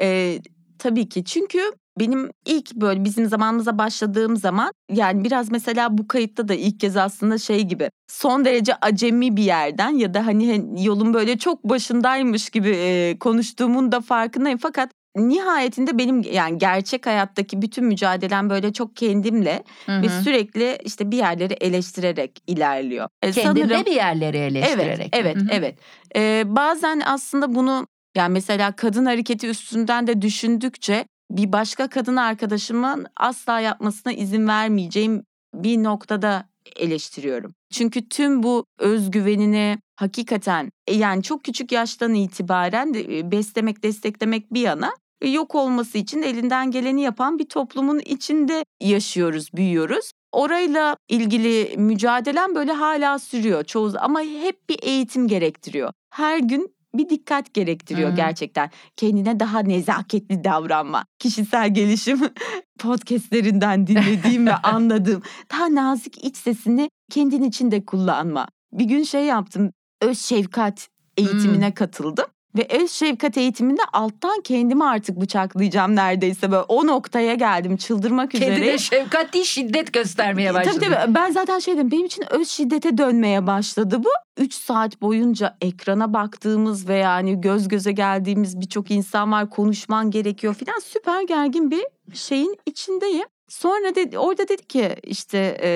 [0.00, 0.40] Eee,
[0.78, 1.58] tabii ki çünkü
[1.98, 6.96] benim ilk böyle bizim zamanımıza başladığım zaman yani biraz mesela bu kayıtta da ilk kez
[6.96, 12.50] aslında şey gibi son derece acemi bir yerden ya da hani yolun böyle çok başındaymış
[12.50, 18.96] gibi e, konuştuğumun da farkındayım fakat nihayetinde benim yani gerçek hayattaki bütün mücadelem böyle çok
[18.96, 23.08] kendimle Hı ve sürekli işte bir yerleri eleştirerek ilerliyor.
[23.22, 24.98] E, Kendinde sanırım- bir yerleri eleştirerek.
[24.98, 25.48] Evet, evet, Hı hı.
[25.50, 25.78] evet.
[26.16, 33.06] Ee, bazen aslında bunu yani mesela kadın hareketi üstünden de düşündükçe bir başka kadın arkadaşımın
[33.16, 35.22] asla yapmasına izin vermeyeceğim
[35.54, 37.54] bir noktada eleştiriyorum.
[37.72, 44.60] Çünkü tüm bu özgüvenini hakikaten e, yani çok küçük yaştan itibaren e, beslemek, desteklemek bir
[44.60, 50.12] yana e, yok olması için elinden geleni yapan bir toplumun içinde yaşıyoruz, büyüyoruz.
[50.32, 55.92] Orayla ilgili mücadelem böyle hala sürüyor çoğu ama hep bir eğitim gerektiriyor.
[56.10, 58.16] Her gün bir dikkat gerektiriyor hı.
[58.16, 58.70] gerçekten.
[58.96, 61.04] Kendine daha nezaketli davranma.
[61.18, 62.20] Kişisel gelişim
[62.78, 68.48] podcastlerinden dinlediğim ve anladığım daha nazik iç sesini kendin için de kullanma.
[68.72, 69.72] Bir gün şey yaptım.
[70.02, 72.26] Öz şefkat eğitimine katıldım.
[72.56, 76.50] Ve öz şefkat eğitiminde alttan kendimi artık bıçaklayacağım neredeyse.
[76.50, 78.54] Böyle o noktaya geldim çıldırmak üzere.
[78.54, 80.76] Kendine şefkat değil şiddet göstermeye başladı.
[80.80, 84.08] Tabii tabii ben zaten şey dedim benim için öz şiddete dönmeye başladı bu.
[84.36, 90.54] 3 saat boyunca ekrana baktığımız ve yani göz göze geldiğimiz birçok insan var konuşman gerekiyor
[90.54, 91.84] filan süper gergin bir
[92.14, 93.26] şeyin içindeyim.
[93.48, 95.68] Sonra dedi orada dedi ki işte e,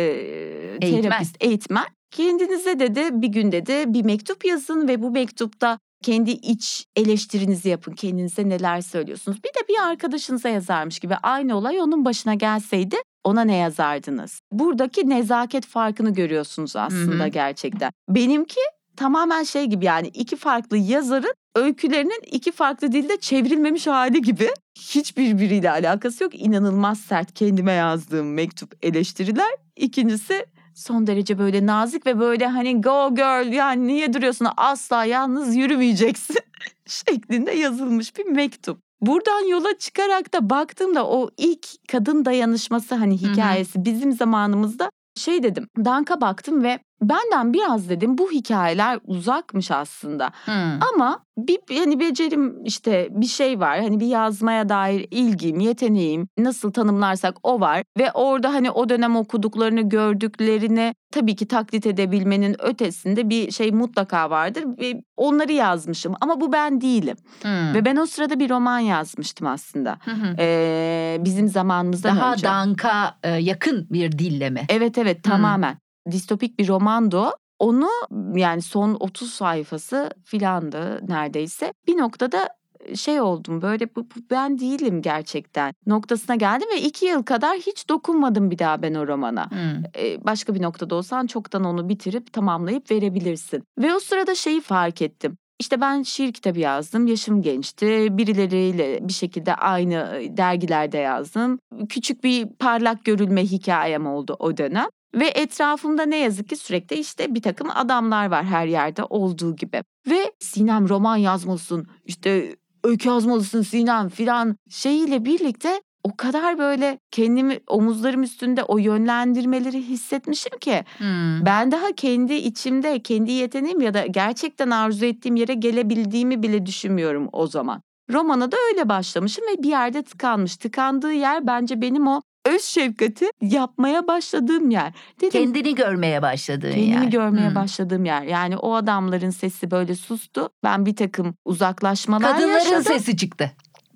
[0.83, 1.03] Eğitmen.
[1.03, 6.87] terapist eğitmen kendinize dedi bir gün dedi bir mektup yazın ve bu mektupta kendi iç
[6.97, 7.93] eleştirinizi yapın.
[7.93, 9.39] Kendinize neler söylüyorsunuz.
[9.45, 14.41] Bir de bir arkadaşınıza yazarmış gibi aynı olay onun başına gelseydi ona ne yazardınız?
[14.53, 17.29] Buradaki nezaket farkını görüyorsunuz aslında Hı hı.
[17.29, 17.93] gerçekten.
[18.09, 18.61] Benimki
[18.97, 24.49] tamamen şey gibi yani iki farklı yazarın öykülerinin iki farklı dilde çevrilmemiş hali gibi.
[24.79, 26.35] Hiç birbiriyle alakası yok.
[26.35, 29.51] İnanılmaz sert kendime yazdığım mektup eleştiriler.
[29.77, 35.57] İkincisi son derece böyle nazik ve böyle hani go girl yani niye duruyorsun asla yalnız
[35.57, 36.37] yürümeyeceksin
[36.87, 38.79] şeklinde yazılmış bir mektup.
[39.01, 45.69] Buradan yola çıkarak da baktığımda o ilk kadın dayanışması hani hikayesi bizim zamanımızda şey dedim.
[45.85, 50.31] Danka baktım ve benden biraz dedim bu hikayeler uzakmış aslında.
[50.45, 50.79] Hı.
[50.95, 53.81] Ama bir hani becerim işte bir şey var.
[53.81, 59.17] Hani bir yazmaya dair ilgim, yeteneğim nasıl tanımlarsak o var ve orada hani o dönem
[59.17, 66.41] okuduklarını, gördüklerini tabii ki taklit edebilmenin ötesinde bir şey mutlaka vardır ve onları yazmışım ama
[66.41, 67.17] bu ben değilim.
[67.43, 67.75] Hı.
[67.75, 69.99] Ve ben o sırada bir roman yazmıştım aslında.
[70.05, 70.37] Hı hı.
[70.39, 72.47] Ee, bizim zamanımızdan Daha önce.
[72.47, 74.65] danka yakın bir dilleme.
[74.69, 75.79] Evet evet tamamen.
[76.11, 77.25] Distopik bir romandı.
[77.59, 77.89] Onu
[78.35, 81.73] yani son 30 sayfası filandı neredeyse.
[81.87, 82.49] Bir noktada
[82.95, 87.89] şey oldum böyle bu, bu ben değilim gerçekten noktasına geldim ve iki yıl kadar hiç
[87.89, 89.51] dokunmadım bir daha ben o romana.
[89.51, 89.83] Hı.
[89.99, 93.65] Ee, başka bir noktada olsan çoktan onu bitirip tamamlayıp verebilirsin.
[93.79, 95.39] Ve o sırada şeyi fark ettim.
[95.59, 97.07] İşte ben şiir kitabı yazdım.
[97.07, 98.09] Yaşım gençti.
[98.11, 101.59] Birileriyle bir şekilde aynı dergilerde yazdım.
[101.89, 104.87] Küçük bir parlak görülme hikayem oldu o dönem.
[105.15, 109.83] Ve etrafımda ne yazık ki sürekli işte bir takım adamlar var her yerde olduğu gibi.
[110.11, 117.61] Ve Sinem roman yazmalısın, işte öykü yazmalısın Sinem filan şeyiyle birlikte o kadar böyle kendimi
[117.67, 121.05] omuzlarım üstünde o yönlendirmeleri hissetmişim ki Hı.
[121.47, 127.29] ben daha kendi içimde kendi yeteneğim ya da gerçekten arzu ettiğim yere gelebildiğimi bile düşünmüyorum
[127.33, 127.83] o zaman.
[128.13, 130.57] Romana da öyle başlamışım ve bir yerde tıkanmış.
[130.57, 134.93] Tıkandığı yer bence benim o öz şefkati yapmaya başladığım yer.
[135.21, 137.03] Dedim Kendini görmeye başladığın kendimi yer.
[137.05, 137.55] görmeye Hı.
[137.55, 138.23] başladığım yer.
[138.23, 140.51] Yani o adamların sesi böyle sustu.
[140.65, 142.83] Ben bir takım uzaklaşmalar Kadınların yaşadım.
[142.83, 143.51] sesi çıktı.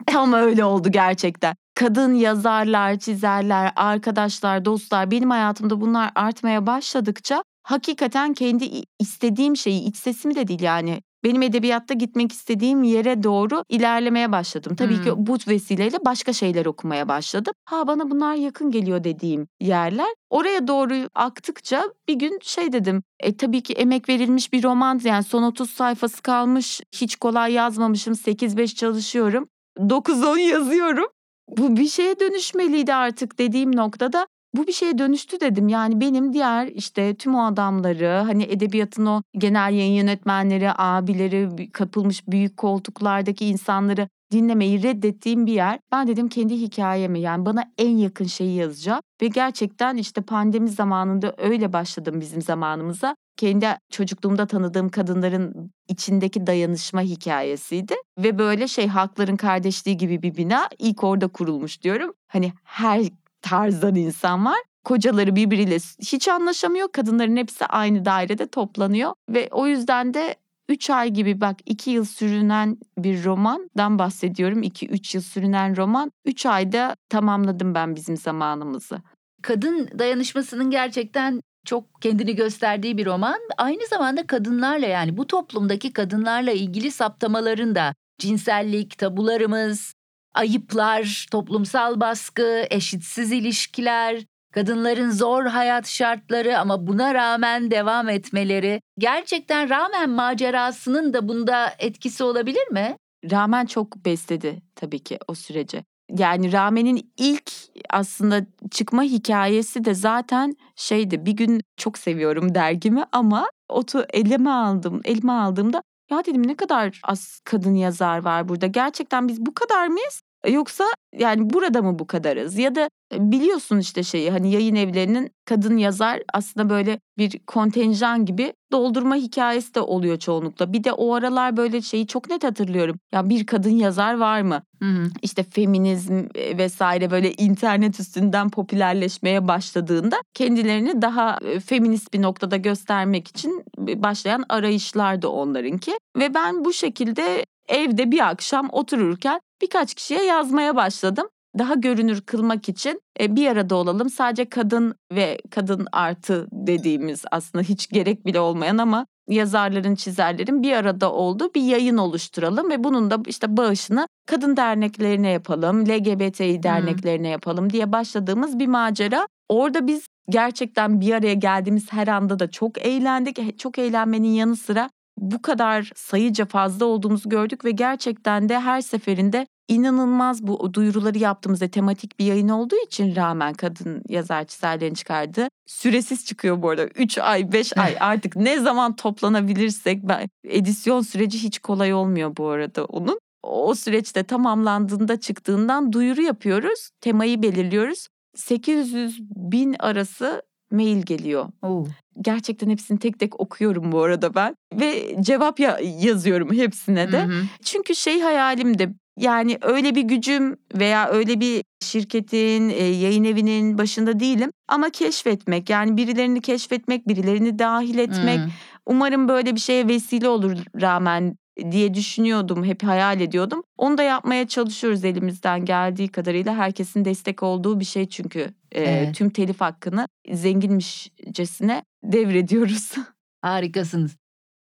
[0.07, 1.57] Tam öyle oldu gerçekten.
[1.75, 8.65] Kadın yazarlar, çizerler, arkadaşlar, dostlar benim hayatımda bunlar artmaya başladıkça hakikaten kendi
[8.99, 14.77] istediğim şeyi, iç sesimi de değil yani benim edebiyatta gitmek istediğim yere doğru ilerlemeye başladım.
[14.77, 15.27] Tabii ki Hmm.
[15.27, 17.53] bu vesileyle başka şeyler okumaya başladım.
[17.65, 20.15] Ha bana bunlar yakın geliyor dediğim yerler.
[20.31, 23.03] Oraya doğru aktıkça bir gün şey dedim.
[23.21, 26.81] E tabii ki emek verilmiş bir roman yani son 30 sayfası kalmış.
[26.95, 28.15] Hiç kolay yazmamışım.
[28.15, 29.49] 8-5 çalışıyorum.
[29.79, 31.07] 9-10 yazıyorum.
[31.49, 35.69] Bu bir şeye dönüşmeliydi artık dediğim noktada bu bir şeye dönüştü dedim.
[35.69, 42.29] Yani benim diğer işte tüm o adamları hani edebiyatın o genel yayın yönetmenleri, abileri, kapılmış
[42.29, 45.79] büyük koltuklardaki insanları dinlemeyi reddettiğim bir yer.
[45.93, 49.01] Ben dedim kendi hikayemi yani bana en yakın şeyi yazacağım.
[49.23, 53.17] Ve gerçekten işte pandemi zamanında öyle başladım bizim zamanımıza.
[53.37, 57.95] Kendi çocukluğumda tanıdığım kadınların içindeki dayanışma hikayesiydi.
[58.19, 62.13] Ve böyle şey halkların kardeşliği gibi bir bina ilk orada kurulmuş diyorum.
[62.29, 63.01] Hani her
[63.42, 66.92] tarzdan insan var kocaları birbiriyle hiç anlaşamıyor.
[66.92, 70.37] Kadınların hepsi aynı dairede toplanıyor ve o yüzden de
[70.68, 74.62] 3 ay gibi bak 2 yıl sürünen bir romandan bahsediyorum.
[74.62, 79.03] 2-3 yıl sürünen roman 3 ayda tamamladım ben bizim zamanımızı.
[79.42, 83.38] Kadın dayanışmasının gerçekten çok kendini gösterdiği bir roman.
[83.57, 89.94] Aynı zamanda kadınlarla yani bu toplumdaki kadınlarla ilgili saptamaların da cinsellik, tabularımız,
[90.35, 99.71] ayıplar, toplumsal baskı, eşitsiz ilişkiler, kadınların zor hayat şartları ama buna rağmen devam etmeleri, gerçekten
[99.71, 102.97] rağmen macerasının da bunda etkisi olabilir mi?
[103.31, 105.85] Rağmen çok besledi tabii ki o süreci.
[106.19, 107.53] Yani Ramen'in ilk
[107.90, 111.27] aslında çıkma hikayesi de zaten şeydi.
[111.27, 115.01] Bir gün çok seviyorum dergimi ama otu elime aldım.
[115.05, 118.66] Elime aldığımda ya dedim ne kadar az kadın yazar var burada.
[118.66, 120.23] Gerçekten biz bu kadar mıyız?
[120.48, 120.85] Yoksa
[121.18, 122.59] yani burada mı bu kadarız?
[122.59, 128.26] Ya da e, biliyorsun işte şeyi hani yayın evlerinin kadın yazar aslında böyle bir kontenjan
[128.26, 130.72] gibi doldurma hikayesi de oluyor çoğunlukla.
[130.72, 132.98] Bir de o aralar böyle şeyi çok net hatırlıyorum.
[133.12, 134.62] Ya bir kadın yazar var mı?
[134.83, 135.11] Hı hı.
[135.22, 142.57] İşte feminizm e, vesaire böyle internet üstünden popülerleşmeye başladığında kendilerini daha e, feminist bir noktada
[142.57, 145.92] göstermek için başlayan arayışlar da onlarınki.
[146.16, 151.29] Ve ben bu şekilde evde bir akşam otururken birkaç kişiye yazmaya başladım.
[151.59, 154.11] Daha görünür kılmak için e, bir arada olalım.
[154.11, 160.73] Sadece kadın ve kadın artı dediğimiz aslında hiç gerek bile olmayan ama yazarların, çizerlerin bir
[160.73, 167.27] arada olduğu bir yayın oluşturalım ve bunun da işte bağışını kadın derneklerine yapalım, LGBTİ derneklerine
[167.27, 167.33] hmm.
[167.33, 169.27] yapalım diye başladığımız bir macera.
[169.49, 173.59] Orada biz gerçekten bir araya geldiğimiz her anda da çok eğlendik.
[173.59, 179.46] Çok eğlenmenin yanı sıra bu kadar sayıca fazla olduğumuzu gördük ve gerçekten de her seferinde
[179.71, 186.27] inanılmaz bu duyuruları yaptığımızda tematik bir yayın olduğu için rağmen kadın yazar çizerlerin çıkardığı süresiz
[186.27, 186.87] çıkıyor bu arada.
[186.87, 192.49] 3 ay 5 ay artık ne zaman toplanabilirsek ben, edisyon süreci hiç kolay olmuyor bu
[192.49, 193.21] arada onun.
[193.43, 196.91] O süreçte tamamlandığında çıktığından duyuru yapıyoruz.
[197.01, 198.09] Temayı belirliyoruz.
[198.37, 201.49] 800 bin arası mail geliyor.
[201.63, 201.87] Oo.
[202.21, 207.23] Gerçekten hepsini tek tek okuyorum bu arada ben ve cevap ya- yazıyorum hepsine de.
[207.23, 207.43] Hı hı.
[207.65, 214.20] Çünkü şey hayalimdi yani öyle bir gücüm veya öyle bir şirketin, e, yayın evinin başında
[214.20, 218.38] değilim ama keşfetmek yani birilerini keşfetmek, birilerini dahil etmek.
[218.38, 218.51] Hmm.
[218.87, 221.37] Umarım böyle bir şeye vesile olur rağmen
[221.70, 223.62] diye düşünüyordum, hep hayal ediyordum.
[223.79, 226.55] Onu da yapmaya çalışıyoruz elimizden geldiği kadarıyla.
[226.57, 228.40] Herkesin destek olduğu bir şey çünkü.
[228.73, 229.14] E, evet.
[229.14, 232.92] Tüm telif hakkını zenginmişcesine devrediyoruz.
[233.42, 234.16] Harikasınız.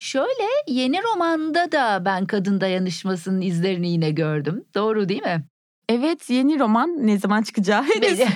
[0.07, 4.65] Şöyle yeni romanda da ben kadın dayanışmasının izlerini yine gördüm.
[4.75, 5.45] Doğru değil mi?
[5.89, 8.21] Evet yeni roman ne zaman çıkacağı henüz.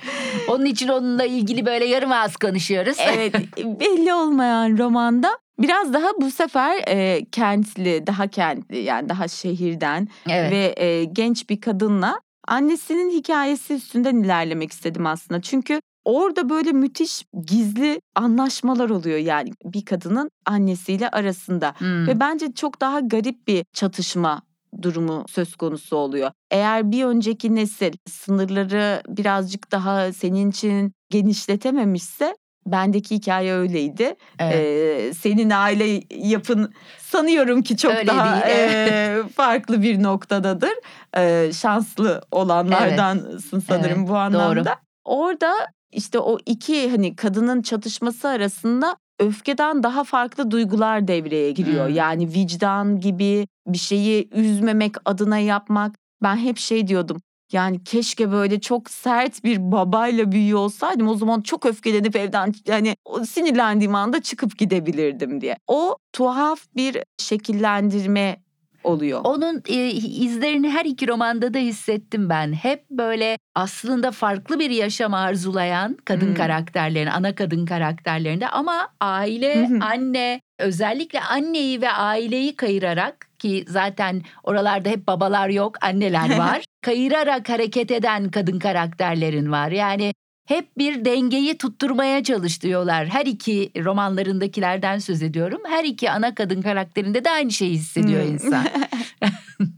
[0.48, 2.96] Onun için onunla ilgili böyle yarım ağız konuşuyoruz.
[3.00, 10.08] evet belli olmayan romanda biraz daha bu sefer e, kentli, daha kentli yani daha şehirden
[10.28, 10.52] evet.
[10.52, 15.40] ve e, genç bir kadınla annesinin hikayesi üstünden ilerlemek istedim aslında.
[15.40, 22.06] Çünkü orada böyle müthiş gizli anlaşmalar oluyor yani bir kadının annesiyle arasında hmm.
[22.06, 24.42] ve bence çok daha garip bir çatışma
[24.82, 26.30] durumu söz konusu oluyor.
[26.50, 34.16] Eğer bir önceki nesil sınırları birazcık daha senin için genişletememişse bendeki hikaye öyleydi.
[34.38, 34.54] Evet.
[34.54, 40.72] Ee, senin aile yapın sanıyorum ki çok Öyle daha e, farklı bir noktadadır.
[41.16, 43.64] Ee, şanslı olanlardansın evet.
[43.68, 44.64] sanırım evet, bu anlamda.
[44.64, 44.74] Doğru.
[45.04, 45.52] Orada
[45.96, 51.88] işte o iki hani kadının çatışması arasında öfkeden daha farklı duygular devreye giriyor.
[51.88, 51.94] Hmm.
[51.94, 55.96] Yani vicdan gibi bir şeyi üzmemek adına yapmak.
[56.22, 57.20] Ben hep şey diyordum.
[57.52, 62.96] Yani keşke böyle çok sert bir babayla büyüyor olsaydım o zaman çok öfkelenip evden yani
[63.26, 65.56] sinirlendiğim anda çıkıp gidebilirdim diye.
[65.66, 68.45] O tuhaf bir şekillendirme
[68.86, 69.20] oluyor.
[69.24, 72.52] Onun e, izlerini her iki romanda da hissettim ben.
[72.52, 76.34] Hep böyle aslında farklı bir yaşam arzulayan kadın hmm.
[76.34, 84.88] karakterlerini, ana kadın karakterlerinde ama aile, anne, özellikle anneyi ve aileyi kayırarak ki zaten oralarda
[84.88, 86.64] hep babalar yok, anneler var.
[86.82, 89.70] kayırarak hareket eden kadın karakterlerin var.
[89.70, 90.12] Yani
[90.46, 93.06] hep bir dengeyi tutturmaya çalışıyorlar.
[93.06, 95.60] Her iki romanlarındakilerden söz ediyorum.
[95.68, 98.32] Her iki ana kadın karakterinde de aynı şeyi hissediyor hmm.
[98.32, 98.66] insan.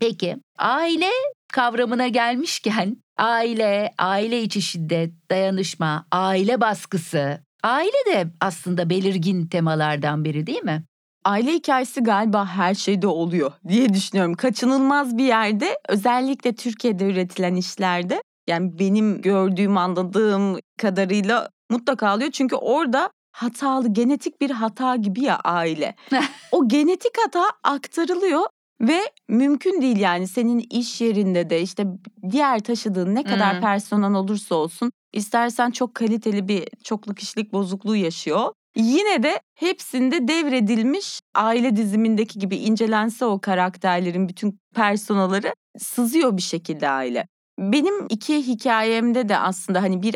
[0.00, 1.10] Peki aile
[1.52, 7.40] kavramına gelmişken aile, aile içi şiddet, dayanışma, aile baskısı.
[7.62, 10.84] Aile de aslında belirgin temalardan biri değil mi?
[11.24, 14.34] Aile hikayesi galiba her şeyde oluyor diye düşünüyorum.
[14.34, 22.30] Kaçınılmaz bir yerde özellikle Türkiye'de üretilen işlerde yani benim gördüğüm anladığım kadarıyla mutlaka oluyor.
[22.30, 25.94] Çünkü orada hatalı genetik bir hata gibi ya aile.
[26.52, 28.40] o genetik hata aktarılıyor
[28.80, 31.84] ve mümkün değil yani senin iş yerinde de işte
[32.30, 33.60] diğer taşıdığın ne kadar Hmm.
[33.60, 38.52] personel olursa olsun istersen çok kaliteli bir çoklu kişilik bozukluğu yaşıyor.
[38.76, 46.88] Yine de hepsinde devredilmiş aile dizimindeki gibi incelense o karakterlerin bütün personaları sızıyor bir şekilde
[46.88, 47.26] aile.
[47.60, 50.14] Benim iki hikayemde de aslında hani bir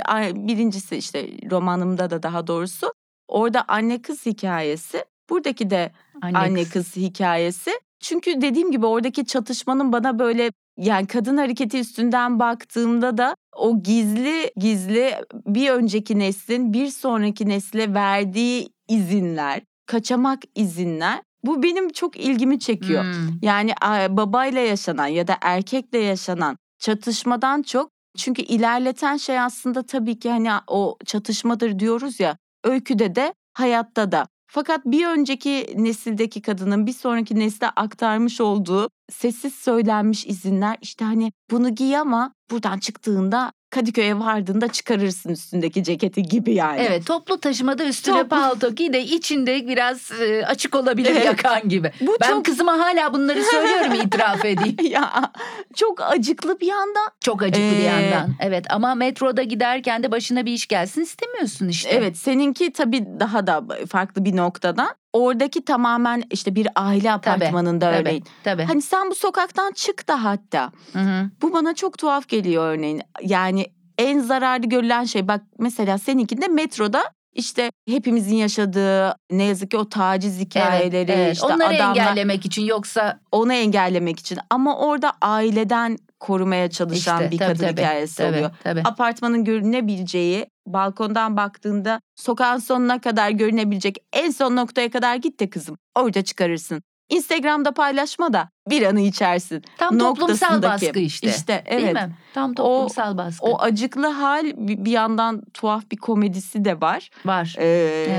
[0.48, 2.92] birincisi işte romanımda da daha doğrusu
[3.28, 5.04] orada anne kız hikayesi.
[5.30, 5.92] Buradaki de
[6.22, 7.70] Anne, anne kız hikayesi.
[8.00, 14.52] Çünkü dediğim gibi oradaki çatışmanın bana böyle yani kadın hareketi üstünden baktığımda da o gizli
[14.56, 15.14] gizli
[15.46, 23.04] bir önceki neslin bir sonraki nesle verdiği izinler, kaçamak izinler bu benim çok ilgimi çekiyor.
[23.04, 23.38] Hmm.
[23.42, 23.72] Yani
[24.10, 30.50] babayla yaşanan ya da erkekle yaşanan çatışmadan çok çünkü ilerleten şey aslında tabii ki hani
[30.66, 34.26] o çatışmadır diyoruz ya öyküde de hayatta da.
[34.46, 41.32] Fakat bir önceki nesildeki kadının bir sonraki nesle aktarmış olduğu sessiz söylenmiş izinler işte hani
[41.50, 46.80] bunu giy ama buradan çıktığında Kadıköy'e vardığında çıkarırsın üstündeki ceketi gibi yani.
[46.80, 51.24] Evet toplu taşımada üstüne Toplu- palto giy de içinde biraz e, açık olabilir Evet.
[51.24, 51.92] yakan gibi.
[52.00, 54.76] Bu Ben çok kızıma hala bunları söylüyorum itiraf edeyim.
[54.82, 55.32] ya
[55.74, 57.08] çok acıklı bir yandan.
[57.20, 58.34] Çok acıklı bir Ee, yandan.
[58.40, 61.90] Evet ama metroda giderken de başına bir iş gelsin istemiyorsun işte.
[61.90, 64.94] Evet seninki tabii daha da farklı bir noktadan.
[65.14, 68.24] Oradaki tamamen işte bir aile apartmanında Tabii, örneğin.
[68.44, 68.62] tabii.
[68.62, 70.72] Hani sen bu sokaktan çık da hatta.
[70.92, 71.30] Hı hı.
[71.42, 73.02] Bu bana çok tuhaf geliyor örneğin.
[73.22, 73.66] Yani
[73.98, 77.04] en zararlı görülen şey bak mesela seninkinde metroda
[77.34, 81.34] işte hepimizin yaşadığı ne yazık ki o taciz hikayeleri evet, evet.
[81.34, 87.30] işte Onları adamlar engellemek için yoksa onu engellemek için ama orada aileden korumaya çalışan işte
[87.30, 88.50] bir tabii, kadın tabii, hikayesi tabii, oluyor.
[88.62, 88.82] Tabii.
[88.84, 95.78] Apartmanın görünebileceği balkondan baktığında sokağın sonuna kadar görünebilecek en son noktaya kadar git de kızım
[95.94, 96.82] orada çıkarırsın.
[97.08, 99.62] Instagram'da paylaşma da bir anı içersin.
[99.78, 101.28] Tam toplumsal baskı işte.
[101.28, 101.94] İşte Değil evet.
[101.94, 102.16] mi?
[102.34, 107.10] Tam toplumsal baskı O acıklı hal bir yandan tuhaf bir komedisi de var.
[107.24, 107.56] var.
[107.58, 107.64] Ee,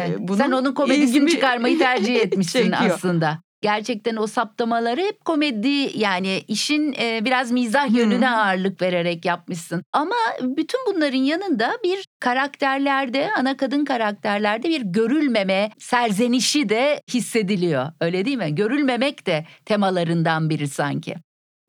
[0.08, 0.38] Evet.
[0.38, 3.45] Sen onun komedisini ilgimi çıkarmayı tercih etmişsin aslında.
[3.62, 9.84] Gerçekten o saptamaları hep komedi yani işin e, biraz mizah yönüne ağırlık vererek yapmışsın.
[9.93, 17.88] Ama bütün bunların yanında bir karakterlerde, ana kadın karakterlerde bir görülmeme serzenişi de hissediliyor.
[18.01, 18.56] Öyle değil mi?
[18.56, 21.16] Görülmemek de temalarından biri sanki.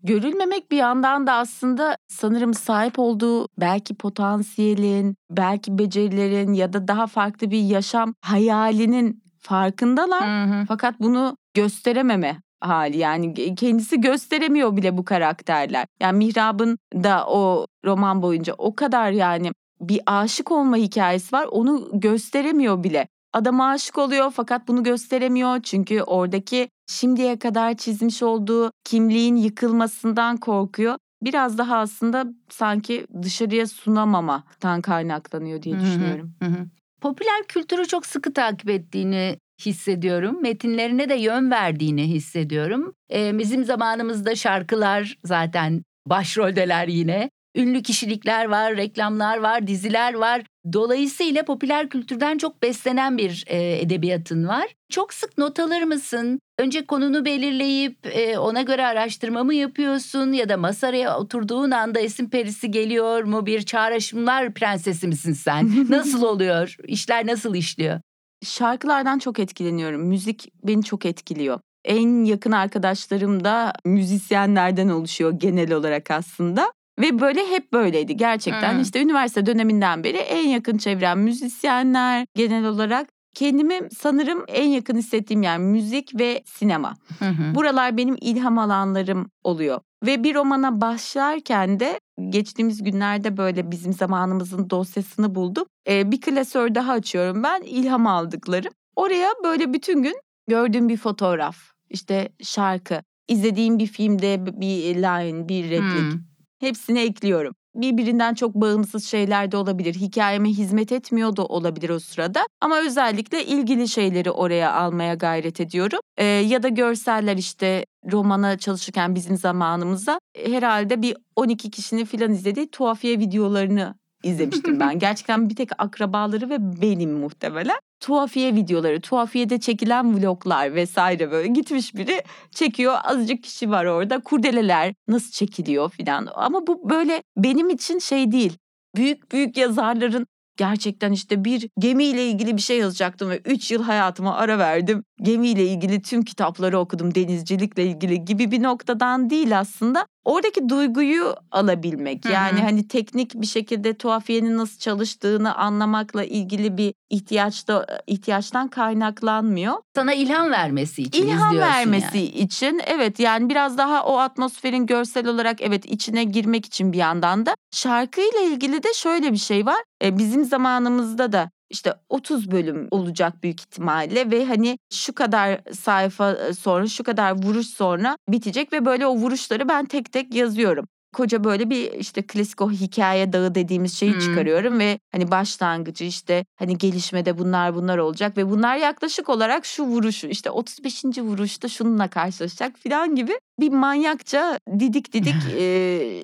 [0.03, 7.07] Görülmemek bir yandan da aslında sanırım sahip olduğu belki potansiyelin, belki becerilerin ya da daha
[7.07, 10.27] farklı bir yaşam hayalinin farkındalar.
[10.29, 10.65] Hı hı.
[10.69, 15.87] Fakat bunu gösterememe hali yani kendisi gösteremiyor bile bu karakterler.
[16.01, 21.91] Yani Mihrab'ın da o roman boyunca o kadar yani bir aşık olma hikayesi var onu
[21.93, 23.09] gösteremiyor bile.
[23.33, 30.99] Adam aşık oluyor fakat bunu gösteremiyor çünkü oradaki şimdiye kadar çizmiş olduğu kimliğin yıkılmasından korkuyor.
[31.23, 36.35] Biraz daha aslında sanki dışarıya sunamamadan kaynaklanıyor diye hı, düşünüyorum.
[36.43, 36.67] hı hı.
[37.01, 40.43] Popüler kültürü çok sıkı takip ettiğini hissediyorum.
[40.43, 42.95] Metinlerine de yön verdiğini hissediyorum.
[43.13, 47.31] Ee, bizim zamanımızda şarkılar zaten başroldeler yine.
[47.57, 50.43] Ünlü kişilikler var, reklamlar var, diziler var.
[50.73, 54.67] Dolayısıyla popüler kültürden çok beslenen bir e, edebiyatın var.
[54.91, 56.41] Çok sık not alır mısın?
[56.59, 62.31] Önce konunu belirleyip e, ona göre araştırma mı yapıyorsun ya da masaya oturduğun anda isim
[62.31, 63.47] perisi geliyor mu?
[63.47, 65.87] Bir çağrışımlar prensesi misin sen?
[65.89, 66.77] Nasıl oluyor?
[66.85, 68.01] İşler nasıl işliyor?
[68.45, 70.01] Şarkılardan çok etkileniyorum.
[70.01, 71.61] Müzik beni çok etkiliyor.
[71.85, 76.73] En yakın arkadaşlarım da müzisyenlerden oluşuyor genel olarak aslında.
[77.01, 78.75] Ve böyle hep böyleydi gerçekten.
[78.75, 78.83] Hmm.
[78.83, 83.09] işte üniversite döneminden beri en yakın çevrem müzisyenler genel olarak.
[83.35, 86.97] Kendimi sanırım en yakın hissettiğim yer müzik ve sinema.
[87.19, 87.55] Hı hı.
[87.55, 89.81] Buralar benim ilham alanlarım oluyor.
[90.03, 95.67] Ve bir romana başlarken de geçtiğimiz günlerde böyle bizim zamanımızın dosyasını buldum.
[95.89, 98.73] Ee, bir klasör daha açıyorum ben ilham aldıklarım.
[98.97, 100.15] Oraya böyle bütün gün
[100.49, 101.57] gördüğüm bir fotoğraf,
[101.91, 106.21] işte şarkı, izlediğim bir filmde bir line, bir replik Hmm.
[106.61, 107.55] hepsini ekliyorum.
[107.81, 109.95] Birbirinden çok bağımsız şeyler de olabilir.
[109.95, 112.47] Hikayeme hizmet etmiyor da olabilir o sırada.
[112.61, 115.99] Ama özellikle ilgili şeyleri oraya almaya gayret ediyorum.
[116.17, 122.71] Ee, ya da görseller işte romana çalışırken bizim zamanımızda herhalde bir 12 kişinin filan izlediği
[122.71, 124.99] tuhafiye videolarını izlemiştim ben.
[124.99, 127.77] Gerçekten bir tek akrabaları ve benim muhtemelen.
[128.01, 132.95] Tuhafiye videoları, tuhafiyede çekilen vloglar vesaire böyle gitmiş biri çekiyor.
[133.05, 134.21] Azıcık kişi var orada.
[134.21, 136.29] Kurdeleler nasıl çekiliyor filan.
[136.35, 138.59] Ama bu böyle benim için şey değil.
[138.97, 144.37] Büyük büyük yazarların gerçekten işte bir gemiyle ilgili bir şey yazacaktım ve 3 yıl hayatıma
[144.37, 145.05] ara verdim.
[145.23, 150.07] Gemiyle ilgili tüm kitapları okudum denizcilikle ilgili gibi bir noktadan değil aslında.
[150.27, 157.87] Oradaki duyguyu alabilmek yani hani teknik bir şekilde tuhafiyenin nasıl çalıştığını anlamakla ilgili bir ihtiyaçta
[158.07, 159.75] ihtiyaçtan kaynaklanmıyor.
[159.97, 162.27] Sana ilham vermesi için İlham vermesi yani.
[162.27, 167.47] için evet yani biraz daha o atmosferin görsel olarak evet içine girmek için bir yandan
[167.47, 169.83] da şarkıyla ilgili de şöyle bir şey var.
[170.05, 176.33] E, bizim zamanımızda da işte 30 bölüm olacak büyük ihtimalle ve hani şu kadar sayfa
[176.33, 180.89] e, sonra şu kadar vuruş sonra bitecek ve böyle o vuruşları ben tek tek yazıyorum.
[181.15, 184.21] Koca böyle bir işte klasik o hikaye dağı dediğimiz şeyi Hı.
[184.21, 189.85] çıkarıyorum ve hani başlangıcı işte hani gelişmede bunlar bunlar olacak ve bunlar yaklaşık olarak şu
[189.85, 191.05] vuruşu işte 35.
[191.05, 195.65] vuruşta şununla karşılaşacak falan gibi bir manyakça didik didik e,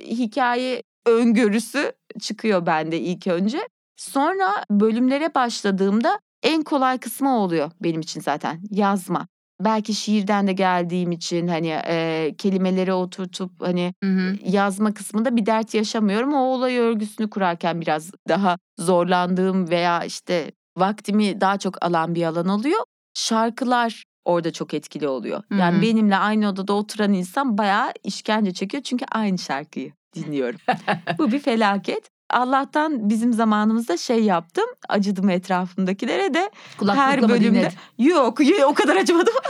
[0.06, 3.68] hikaye öngörüsü çıkıyor bende ilk önce.
[3.96, 9.26] Sonra bölümlere başladığımda en kolay kısmı oluyor benim için zaten yazma.
[9.60, 14.36] Belki şiirden de geldiğim için hani e, kelimeleri oturtup hani Hı hı.
[14.44, 16.34] yazma kısmında bir dert yaşamıyorum.
[16.34, 22.48] O olay örgüsünü kurarken biraz daha zorlandığım veya işte vaktimi daha çok alan bir alan
[22.48, 22.80] oluyor.
[23.14, 25.42] Şarkılar orada çok etkili oluyor.
[25.58, 25.82] Yani hı.
[25.82, 30.60] benimle aynı odada oturan insan bayağı işkence çekiyor çünkü aynı şarkıyı dinliyorum.
[31.18, 32.11] Bu bir felaket.
[32.32, 34.64] Allah'tan bizim zamanımızda şey yaptım.
[34.88, 36.50] Acıdım etrafımdakilere de.
[36.78, 37.70] Kulaklıkla Her bölümde dinledin?
[37.98, 39.34] yok o kadar acımadım.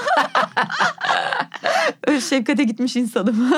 [2.07, 3.37] Öyle şefkate gitmiş insanım.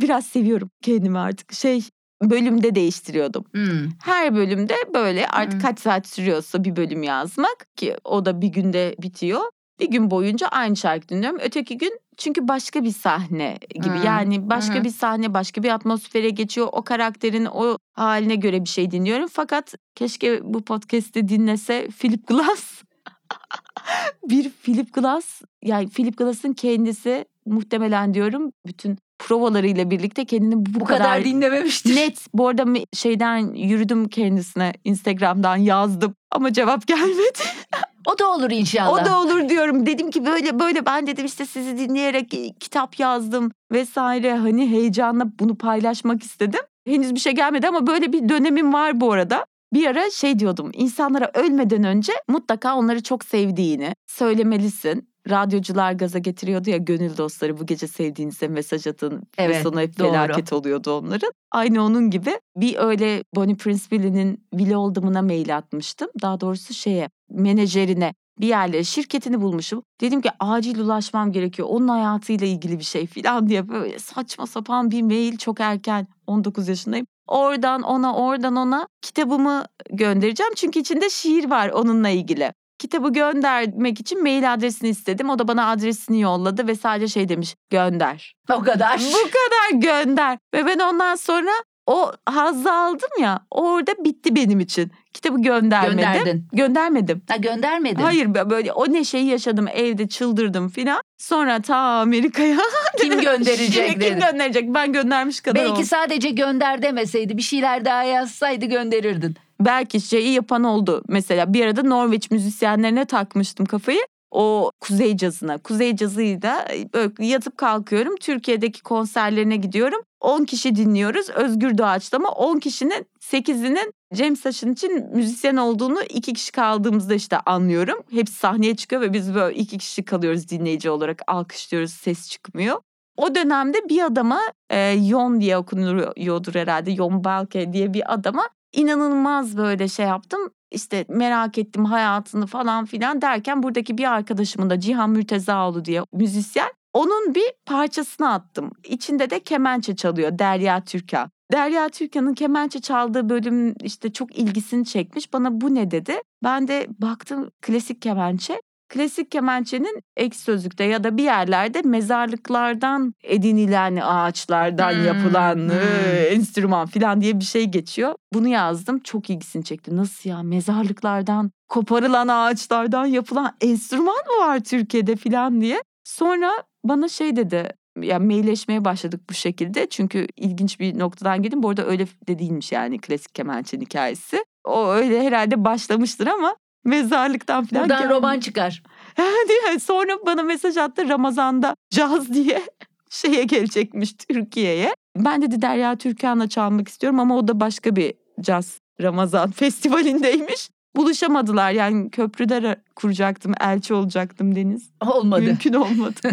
[0.00, 1.52] Biraz seviyorum kendimi artık.
[1.52, 1.84] Şey
[2.22, 3.44] bölümde değiştiriyordum.
[3.52, 3.88] Hmm.
[4.04, 5.62] Her bölümde böyle artık Hı.
[5.66, 9.40] kaç saat sürüyorsa bir bölüm yazmak ki o da bir günde bitiyor.
[9.80, 11.38] Bir gün boyunca aynı şarkı dinliyorum.
[11.42, 13.98] Öteki gün çünkü başka bir sahne gibi.
[13.98, 14.06] Hı.
[14.06, 14.84] Yani başka hı.
[14.84, 16.68] bir sahne, başka bir atmosfere geçiyor.
[16.72, 19.28] O karakterin o haline göre bir şey dinliyorum.
[19.32, 22.82] Fakat keşke bu podcast'i dinlese Philip Glass.
[24.28, 30.84] bir Philip Glass, yani Philip Glass'ın kendisi muhtemelen diyorum bütün provalarıyla birlikte kendini bu, Bu
[30.84, 31.96] kadar dinlememiştir.
[31.96, 32.26] Net.
[32.34, 37.38] Bu arada şeyden yürüdüm kendisine Instagram'dan yazdım ama cevap gelmedi.
[38.06, 39.02] O da olur inşallah.
[39.02, 39.86] o da olur diyorum.
[39.86, 42.30] Dedim ki böyle böyle ben dedim işte sizi dinleyerek
[42.60, 44.34] kitap yazdım vesaire.
[44.36, 46.60] Hani heyecanla bunu paylaşmak istedim.
[46.86, 49.44] Henüz bir şey gelmedi ama böyle bir dönemim var bu arada.
[49.72, 55.08] Bir ara şey diyordum insanlara ölmeden önce mutlaka onları çok sevdiğini söylemelisin.
[55.30, 59.98] Radyocular gaza getiriyordu ya gönül dostları bu gece sevdiğinize mesaj atın ve Evet, sonu hep
[59.98, 60.08] doğru.
[60.08, 61.32] felaket oluyordu onların.
[61.50, 66.08] Aynı onun gibi bir öyle Bonnie Prince Billy'nin Will Oldham'ına mail atmıştım.
[66.22, 69.82] Daha doğrusu şeye menajerine bir yerlere şirketini bulmuşum.
[70.00, 71.68] Dedim ki acil ulaşmam gerekiyor.
[71.70, 76.68] Onun hayatıyla ilgili bir şey falan diye böyle saçma sapan bir mail çok erken 19
[76.68, 77.06] yaşındayım.
[77.26, 80.52] Oradan ona oradan ona kitabımı göndereceğim.
[80.56, 82.52] Çünkü içinde şiir var onunla ilgili.
[82.78, 85.30] Kitabı göndermek için mail adresini istedim.
[85.30, 88.34] O da bana adresini yolladı ve sadece şey demiş gönder.
[88.52, 89.00] O kadar.
[89.14, 90.38] Bu kadar gönder.
[90.54, 91.50] Ve ben ondan sonra
[91.86, 94.90] o hazzı aldım ya orada bitti benim için.
[95.12, 95.96] Kitabı göndermedim.
[95.98, 96.48] Gönderdin.
[96.52, 97.22] Göndermedim.
[97.28, 98.02] Ha göndermedin.
[98.02, 101.00] Hayır böyle o neşeyi yaşadım evde çıldırdım filan.
[101.18, 102.56] Sonra ta Amerika'ya
[103.00, 104.20] Kim gönderecek kim dedin.
[104.20, 104.74] gönderecek?
[104.74, 105.84] Ben göndermiş kadar Belki oldum.
[105.84, 109.34] sadece gönder demeseydi bir şeyler daha yazsaydı gönderirdin.
[109.60, 111.02] Belki şeyi yapan oldu.
[111.08, 114.00] Mesela bir arada Norveç müzisyenlerine takmıştım kafayı.
[114.30, 115.58] O kuzey cazına.
[115.58, 118.16] Kuzey cazıyla böyle yatıp kalkıyorum.
[118.16, 120.02] Türkiye'deki konserlerine gidiyorum.
[120.20, 121.30] 10 kişi dinliyoruz.
[121.30, 127.98] Özgür Doğaçlama 10 kişinin 8'inin Cem Saçın için müzisyen olduğunu iki kişi kaldığımızda işte anlıyorum.
[128.10, 132.80] Hepsi sahneye çıkıyor ve biz böyle iki kişi kalıyoruz dinleyici olarak alkışlıyoruz ses çıkmıyor.
[133.16, 139.56] O dönemde bir adama e, Yon diye okunuyordur herhalde Yon Balke diye bir adama inanılmaz
[139.56, 140.40] böyle şey yaptım.
[140.70, 146.72] İşte merak ettim hayatını falan filan derken buradaki bir arkadaşımın da Cihan Mürtezaoğlu diye müzisyen.
[146.92, 148.70] Onun bir parçasını attım.
[148.84, 151.30] İçinde de kemençe çalıyor Derya Türkan.
[151.52, 155.32] Derya Türkan'ın kemençe çaldığı bölüm işte çok ilgisini çekmiş.
[155.32, 156.20] Bana bu ne dedi.
[156.44, 158.60] Ben de baktım klasik kemençe.
[158.88, 165.70] Klasik kemençenin ek sözlükte ya da bir yerlerde mezarlıklardan edinilen ağaçlardan Hmm, yapılan hmm.
[165.70, 168.14] e, enstrüman falan diye bir şey geçiyor.
[168.32, 169.96] Bunu yazdım çok ilgisini çekti.
[169.96, 175.82] Nasıl ya mezarlıklardan koparılan ağaçlardan yapılan enstrüman mı var Türkiye'de falan diye.
[176.04, 176.52] Sonra
[176.84, 177.70] bana şey dedi
[178.00, 179.88] ya mailleşmeye başladık bu şekilde.
[179.88, 181.62] Çünkü ilginç bir noktadan girdim.
[181.62, 184.44] Bu arada öyle de değilmiş yani klasik kemençenin hikayesi.
[184.64, 186.56] O öyle herhalde başlamıştır ama
[186.86, 187.82] mezarlıktan falan.
[187.82, 188.16] Buradan gelmiş.
[188.16, 188.82] roman çıkar.
[189.82, 192.62] Sonra bana mesaj attı Ramazan'da caz diye
[193.10, 194.94] şeye gelecekmiş Türkiye'ye.
[195.16, 200.70] Ben dedi Derya Türkan'la çalmak istiyorum ama o da başka bir caz Ramazan festivalindeymiş.
[200.96, 204.90] Buluşamadılar yani köprüde ra- kuracaktım, elçi olacaktım Deniz.
[205.06, 205.42] Olmadı.
[205.42, 206.30] Mümkün olmadı.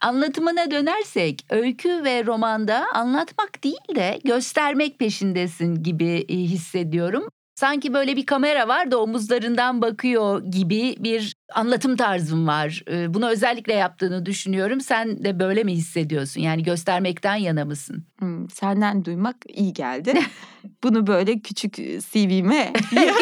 [0.00, 7.28] Anlatımına dönersek öykü ve romanda anlatmak değil de göstermek peşindesin gibi e, hissediyorum.
[7.60, 12.82] Sanki böyle bir kamera var da omuzlarından bakıyor gibi bir anlatım tarzın var.
[12.90, 14.80] E, Bunu özellikle yaptığını düşünüyorum.
[14.80, 16.40] Sen de böyle mi hissediyorsun?
[16.40, 18.04] Yani göstermekten yana mısın?
[18.18, 20.20] Hmm, senden duymak iyi geldi.
[20.84, 22.72] Bunu böyle küçük e, CV'me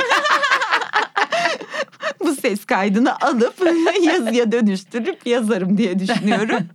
[2.21, 3.55] bu ses kaydını alıp
[4.03, 6.69] yazıya dönüştürüp yazarım diye düşünüyorum.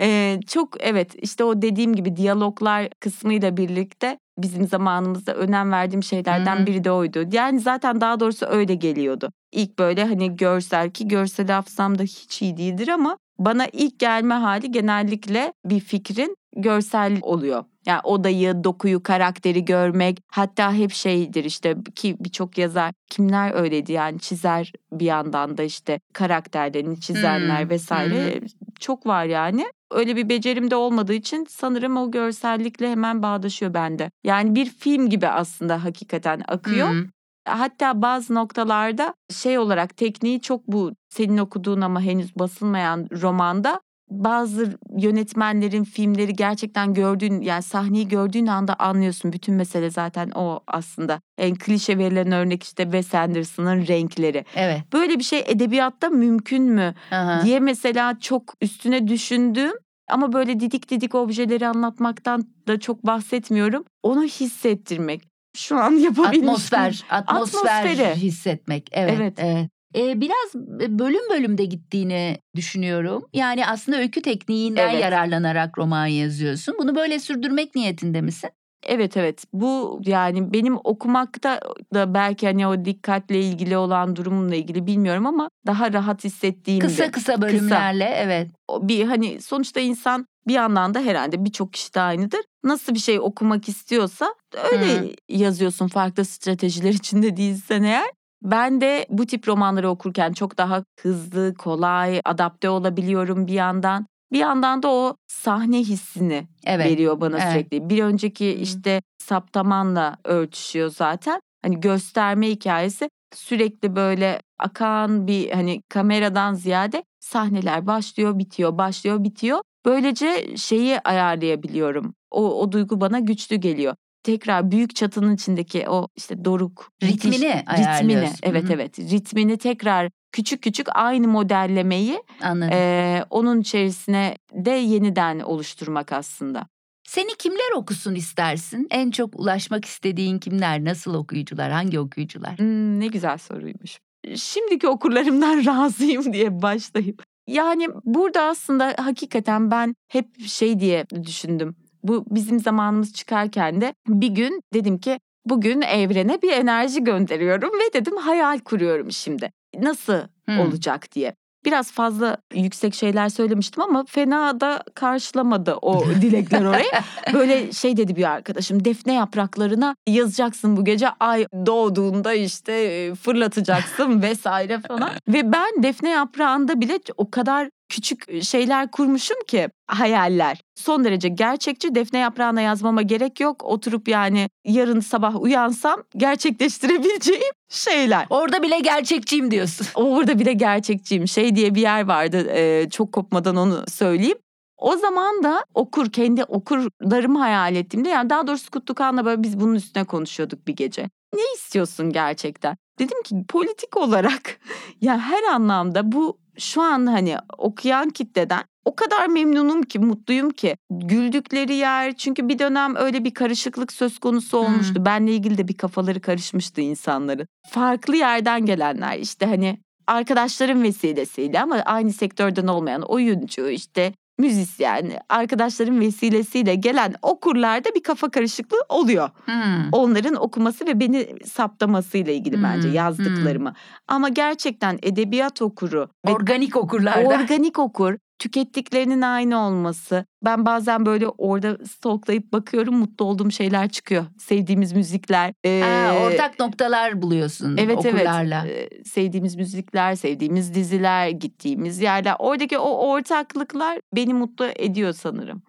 [0.00, 6.66] Ee, çok evet işte o dediğim gibi diyaloglar kısmıyla birlikte bizim zamanımızda önem verdiğim şeylerden
[6.66, 7.24] biri de oydu.
[7.32, 9.30] Yani zaten daha doğrusu öyle geliyordu.
[9.52, 14.34] İlk böyle hani görsel ki görsel hafızam da hiç iyi değildir ama bana ilk gelme
[14.34, 17.64] hali genellikle bir fikrin görsel oluyor.
[17.86, 24.20] Yani odayı, dokuyu, karakteri görmek hatta hep şeydir işte ki birçok yazar kimler öyleydi yani
[24.20, 28.40] çizer bir yandan da işte karakterlerini çizenler Hmm, vesaire
[28.80, 29.66] çok var yani.
[29.94, 34.10] Öyle bir becerim de olmadığı için sanırım o görsellikle hemen bağdaşıyor bende.
[34.24, 36.94] Yani bir film gibi aslında hakikaten akıyor.
[36.94, 37.06] Hı.
[37.44, 43.80] Hatta bazı noktalarda şey olarak tekniği çok bu senin okuduğun ama henüz basılmayan romanda
[44.10, 49.32] bazı yönetmenlerin filmleri gerçekten gördüğün yani sahneyi gördüğün anda anlıyorsun.
[49.32, 51.20] Bütün mesele zaten o aslında.
[51.38, 54.44] En klişe verilen örnek işte Wes Anderson'ın renkleri.
[54.56, 54.82] Evet.
[54.92, 57.42] Böyle bir şey edebiyatta mümkün mü Aha.
[57.44, 63.84] diye mesela çok üstüne düşündüğüm ama böyle didik didik objeleri anlatmaktan da çok bahsetmiyorum.
[64.02, 65.22] Onu hissettirmek.
[65.56, 66.48] Şu an yapabilmiştim.
[66.48, 68.14] Atmosfer, atmosfer Atmosferi.
[68.16, 68.88] hissetmek.
[68.92, 69.14] Evet.
[69.16, 69.34] Evet.
[69.38, 69.68] evet.
[69.96, 70.54] Ee, biraz
[70.98, 73.24] bölüm bölümde gittiğini düşünüyorum.
[73.32, 75.02] Yani aslında öykü tekniğinden Evet.
[75.02, 76.74] yararlanarak roman yazıyorsun.
[76.78, 78.50] Bunu böyle sürdürmek niyetinde misin?
[78.86, 81.60] Evet evet bu yani benim okumakta
[81.94, 86.86] da belki hani o dikkatle ilgili olan durumumla ilgili bilmiyorum ama daha rahat hissettiğimde.
[86.86, 88.50] Kısa kısa bölümlerle evet.
[88.68, 92.40] O bir hani sonuçta insan bir yandan da herhalde birçok kişi de aynıdır.
[92.64, 94.34] Nasıl bir şey okumak istiyorsa
[94.72, 98.10] öyle yazıyorsun farklı stratejiler içinde değilsen eğer.
[98.42, 104.06] Ben de bu tip romanları okurken çok daha hızlı, kolay, adapte olabiliyorum bir yandan.
[104.34, 106.86] Bir yandan da o sahne hissini Evet.
[106.86, 107.52] veriyor bana evet.
[107.52, 107.90] sürekli.
[107.90, 111.40] Bir önceki işte saptamanla örtüşüyor zaten.
[111.62, 119.60] Hani gösterme hikayesi sürekli böyle akan bir hani kameradan ziyade sahneler başlıyor, bitiyor, başlıyor, bitiyor.
[119.84, 122.14] Böylece şeyi ayarlayabiliyorum.
[122.30, 123.94] O, o duygu bana güçlü geliyor.
[124.22, 128.72] Tekrar büyük çatının içindeki o işte doruk, Ritmini ritmini evet Hı hı.
[128.72, 132.72] evet ritmini tekrar küçük küçük aynı modellemeyi Anladım.
[132.72, 136.66] eee, onun içerisine de yeniden oluşturmak aslında.
[137.08, 138.86] Seni kimler okusun istersin?
[138.90, 140.84] En çok ulaşmak istediğin kimler?
[140.84, 141.72] Nasıl okuyucular?
[141.72, 142.58] Hangi okuyucular?
[142.58, 143.98] Hmm, ne güzel soruymuş.
[144.36, 147.22] Şimdiki okurlarımdan razıyım diye başlayıp.
[147.48, 151.76] Yani burada aslında hakikaten ben hep şey diye düşündüm.
[152.02, 157.92] Bu bizim zamanımız çıkarken de bir gün dedim ki bugün evrene bir enerji gönderiyorum ve
[158.00, 159.50] dedim hayal kuruyorum şimdi.
[159.82, 160.60] Nasıl Hmm.
[160.60, 161.34] olacak diye.
[161.64, 166.90] Biraz fazla yüksek şeyler söylemiştim ama fena da karşılamadı o dilekler orayı.
[167.32, 174.80] Böyle şey dedi bir arkadaşım defne yapraklarına yazacaksın bu gece ay doğduğunda işte fırlatacaksın vesaire
[174.88, 175.10] falan.
[175.28, 180.60] Ve ben defne yaprağında bile o kadar küçük şeyler kurmuşum ki hayaller.
[180.74, 183.64] Son derece gerçekçi defne yaprağına yazmama gerek yok.
[183.64, 188.26] Oturup yani yarın sabah uyansam gerçekleştirebileceğim şeyler.
[188.30, 189.86] Orada bile gerçekçiyim diyorsun.
[189.94, 191.28] Orada bir de gerçekçiyim.
[191.28, 194.38] Şey diye bir yer vardı e, çok kopmadan onu söyleyeyim.
[194.76, 199.74] O zaman da okur kendi okurlarımı hayal ettiğimde yani daha doğrusu Kutlukan'la böyle biz bunun
[199.74, 201.10] üstüne konuşuyorduk bir gece.
[201.34, 202.76] Ne istiyorsun gerçekten?
[202.98, 204.60] Dedim ki politik olarak
[205.00, 210.76] ya her anlamda bu şu an hani okuyan kitleden o kadar memnunum ki mutluyum ki
[210.90, 215.04] güldükleri yer çünkü bir dönem öyle bir karışıklık söz konusu olmuştu.
[215.04, 217.46] Benle ilgili de bir kafaları karışmıştı insanların.
[217.68, 226.00] Farklı yerden gelenler işte hani arkadaşlarım vesilesiyle ama aynı sektörden olmayan oyuncu işte müzisyen arkadaşların
[226.00, 229.30] vesilesiyle gelen okurlarda bir kafa karışıklığı oluyor.
[229.44, 229.88] Hmm.
[229.92, 233.72] Onların okuması ve beni saptamasıyla ilgili bence Hmm, yazdıklarımı.
[234.08, 237.28] Ama gerçekten edebiyat okuru Organik okurlarda.
[237.28, 240.24] organik okur, tükettiklerinin aynı olması.
[240.44, 244.24] Ben bazen böyle orada stalklayıp bakıyorum mutlu olduğum şeyler çıkıyor.
[244.38, 245.46] Sevdiğimiz müzikler.
[245.46, 248.66] Ha, ee, ortak noktalar buluyorsun Evet okurlarla.
[248.66, 252.36] evet Ee, sevdiğimiz müzikler, sevdiğimiz diziler, gittiğimiz yerler.
[252.38, 255.62] Oradaki o ortaklıklar beni mutlu ediyor sanırım.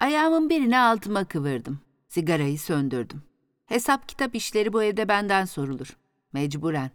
[0.00, 1.80] Ayağımın birini altıma kıvırdım.
[2.08, 3.22] Sigarayı söndürdüm.
[3.66, 5.96] Hesap kitap işleri bu evde benden sorulur.
[6.32, 6.90] Mecburen.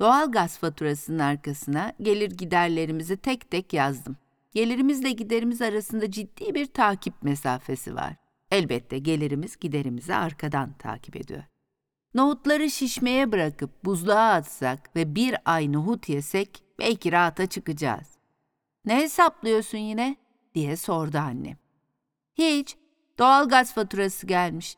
[0.00, 4.16] Doğal gaz faturasının arkasına gelir giderlerimizi tek tek yazdım.
[4.54, 8.16] Gelirimizle giderimiz arasında ciddi bir takip mesafesi var.
[8.50, 11.42] Elbette gelirimiz giderimizi arkadan takip ediyor.
[12.14, 18.18] Nohutları şişmeye bırakıp buzluğa atsak ve bir ay nohut yesek belki rahata çıkacağız.
[18.84, 20.16] Ne hesaplıyorsun yine?
[20.54, 21.56] diye sordu annem.
[22.34, 22.76] Hiç.
[23.18, 24.76] Doğalgaz faturası gelmiş.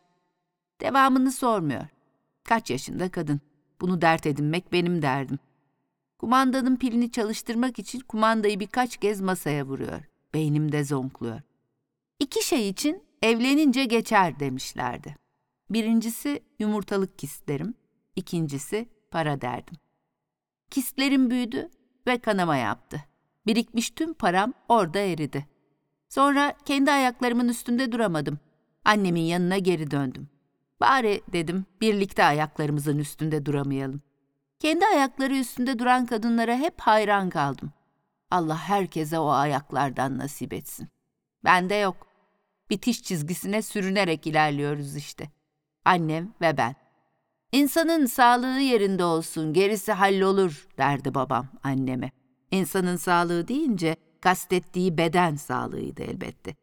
[0.81, 1.87] Devamını sormuyor.
[2.45, 3.41] Kaç yaşında kadın.
[3.83, 5.39] Bunu dert edinmek benim derdim.
[6.19, 10.01] Kumandanın pilini çalıştırmak için kumandayı birkaç kez masaya vuruyor.
[10.35, 11.41] Beynimde zonkluyor.
[12.19, 15.17] İki şey için evlenince geçer demişlerdi.
[15.71, 17.75] Birincisi yumurtalık kistlerim,
[18.17, 19.75] ikincisi para derdim.
[20.71, 21.71] Kistlerim büyüdü
[22.07, 23.05] ve kanama yaptı.
[23.47, 25.47] Birikmiş tüm param orada eridi.
[26.09, 28.39] Sonra kendi ayaklarımın üstünde duramadım.
[28.85, 30.29] Annemin yanına geri döndüm.
[30.83, 34.03] Bari dedim birlikte ayaklarımızın üstünde duramayalım.
[34.59, 37.73] Kendi ayakları üstünde duran kadınlara hep hayran kaldım.
[38.31, 40.89] Allah herkese o ayaklardan nasip etsin.
[41.45, 42.07] Bende yok.
[42.71, 45.31] Bitiş çizgisine sürünerek ilerliyoruz işte.
[45.85, 46.75] Annem ve ben.
[47.53, 52.11] İnsanın sağlığı yerinde olsun, gerisi hallolur derdi babam anneme.
[52.51, 56.55] İnsanın sağlığı deyince kastettiği beden sağlığıydı elbette.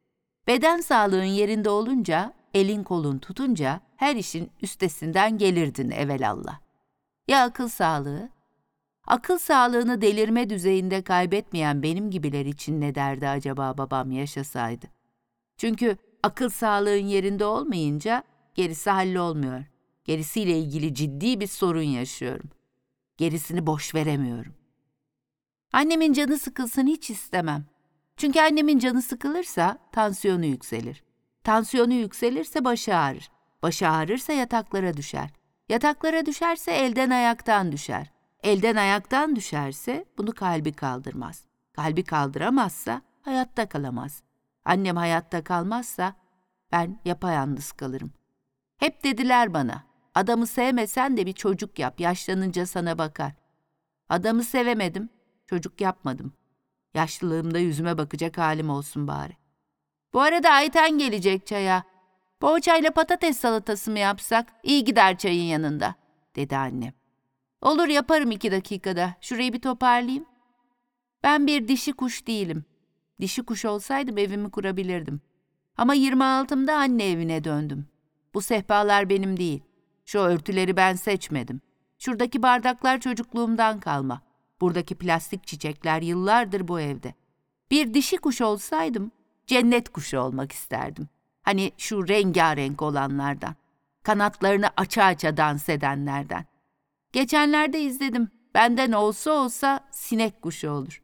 [0.48, 6.60] Beden sağlığın yerinde olunca, elin kolun tutunca her işin üstesinden gelirdin evelallah.
[7.28, 8.30] Ya akıl sağlığı?
[9.08, 14.86] Akıl sağlığını delirme düzeyinde kaybetmeyen benim gibiler için ne derdi acaba babam yaşasaydı?
[15.58, 18.24] Çünkü akıl sağlığın yerinde olmayınca
[18.56, 19.64] gerisi hallolmuyor.
[20.06, 22.50] Gerisiyle ilgili ciddi bir sorun yaşıyorum.
[23.18, 24.54] Gerisini boş veremiyorum.
[25.74, 27.66] Annemin canı sıkılsın hiç istemem.
[28.18, 31.04] Çünkü annemin canı sıkılırsa tansiyonu yükselir.
[31.50, 33.30] Tansiyonu yükselirse başı ağrır.
[33.64, 35.30] Başı ağrırsa yataklara düşer.
[35.70, 38.12] Yataklara düşerse elden ayaktan düşer.
[38.44, 41.46] Elden ayaktan düşerse bunu kalbi kaldırmaz.
[41.74, 44.24] Kalbi kaldıramazsa hayatta kalamaz.
[44.66, 46.16] Annem hayatta kalmazsa
[46.72, 48.12] ben yapayalnız kalırım.
[48.78, 49.84] Hep dediler bana,
[50.16, 53.34] adamı sevmesen de bir çocuk yap, yaşlanınca sana bakar.
[54.10, 55.10] Adamı sevemedim,
[55.48, 56.34] çocuk yapmadım.
[56.94, 59.49] Yaşlılığımda yüzüme bakacak halim olsun bari.
[60.14, 61.84] Bu arada Ayten gelecek çaya.
[62.40, 64.54] Poğaçayla patates salatası mı yapsak?
[64.64, 65.96] İyi gider çayın yanında,
[66.36, 66.94] dedi annem.
[67.62, 69.16] Olur yaparım iki dakikada.
[69.22, 70.26] Şurayı bir toparlayayım.
[71.24, 72.66] Ben bir dişi kuş değilim.
[73.22, 75.22] Dişi kuş olsaydım evimi kurabilirdim.
[75.78, 77.88] Ama 26'mda anne evine döndüm.
[78.34, 79.64] Bu sehpalar benim değil.
[80.06, 81.62] Şu örtüleri ben seçmedim.
[81.98, 84.22] Şuradaki bardaklar çocukluğumdan kalma.
[84.62, 87.14] Buradaki plastik çiçekler yıllardır bu evde.
[87.72, 89.12] Bir dişi kuş olsaydım
[89.50, 91.08] cennet kuşu olmak isterdim.
[91.42, 93.56] Hani şu rengarenk olanlardan.
[94.04, 96.46] Kanatlarını aça aça dans edenlerden.
[97.14, 98.30] Geçenlerde izledim.
[98.54, 101.02] Benden olsa olsa sinek kuşu olur.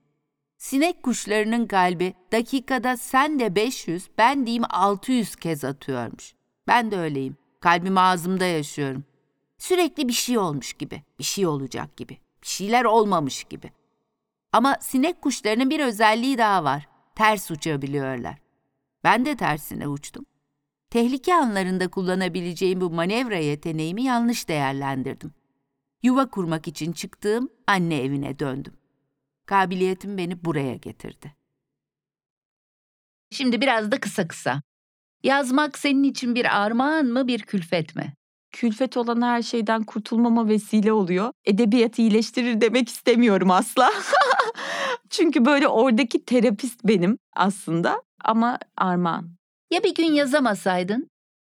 [0.58, 6.34] Sinek kuşlarının kalbi dakikada sen de 500, ben diyeyim 600 kez atıyormuş.
[6.68, 7.38] Ben de öyleyim.
[7.60, 9.04] Kalbim ağzımda yaşıyorum.
[9.58, 13.72] Sürekli bir şey olmuş gibi, bir şey olacak gibi, bir şeyler olmamış gibi.
[14.52, 16.95] Ama sinek kuşlarının bir özelliği daha var.
[17.16, 18.38] Ters uçabiliyorlar.
[19.04, 20.26] Ben de tersine uçtum.
[20.90, 25.34] Tehlike anlarında kullanabileceğim bu manevra yeteneğimi yanlış değerlendirdim.
[26.04, 28.74] Yuva kurmak için çıktığım anne evine döndüm.
[29.46, 31.36] Kabiliyetim beni buraya getirdi.
[33.32, 34.62] Şimdi biraz da kısa kısa.
[35.24, 38.14] Yazmak senin için bir armağan mı, bir külfet mi?
[38.52, 41.32] Külfet olan her şeyden kurtulmama vesile oluyor.
[41.46, 43.92] Edebiyatı iyileştirir demek istemiyorum asla.
[45.10, 49.30] Çünkü böyle oradaki terapist benim aslında ama armağan.
[49.72, 51.10] Ya bir gün yazamasaydın?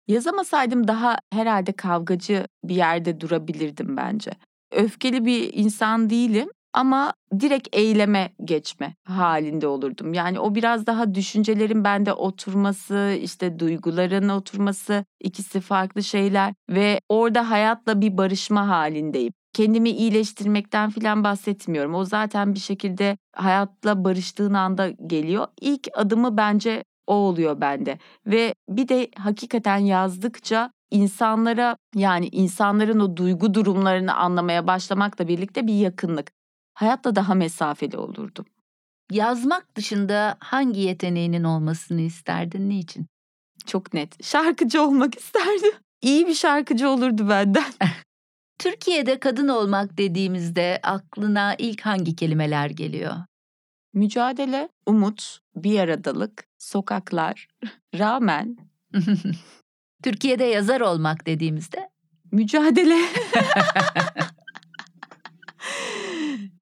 [0.08, 4.30] Yazamasaydım daha herhalde kavgacı bir yerde durabilirdim bence.
[4.72, 10.14] Öfkeli bir insan değilim ama direkt eyleme geçme halinde olurdum.
[10.14, 17.50] Yani o biraz daha düşüncelerin bende oturması, işte duyguların oturması, ikisi farklı şeyler ve orada
[17.50, 19.32] hayatla bir barışma halindeyim.
[19.56, 21.94] Kendimi iyileştirmekten falan bahsetmiyorum.
[21.94, 25.46] O zaten bir şekilde hayatla barıştığın anda geliyor.
[25.60, 27.98] İlk adımı bence o oluyor bende.
[28.26, 35.74] Ve bir de hakikaten yazdıkça insanlara yani insanların o duygu durumlarını anlamaya başlamakla birlikte bir
[35.74, 36.32] yakınlık.
[36.74, 38.44] Hayatla daha mesafeli olurdum.
[39.10, 43.06] Yazmak dışında hangi yeteneğinin olmasını isterdin, niçin?
[43.66, 44.24] Çok net.
[44.24, 45.72] Şarkıcı olmak isterdim.
[46.02, 47.72] İyi bir şarkıcı olurdu benden.
[48.58, 53.14] Türkiye'de kadın olmak dediğimizde aklına ilk hangi kelimeler geliyor?
[53.94, 57.48] Mücadele, umut, bir aradalık, sokaklar,
[57.98, 58.56] rağmen
[60.02, 61.90] Türkiye'de yazar olmak dediğimizde
[62.32, 62.98] mücadele.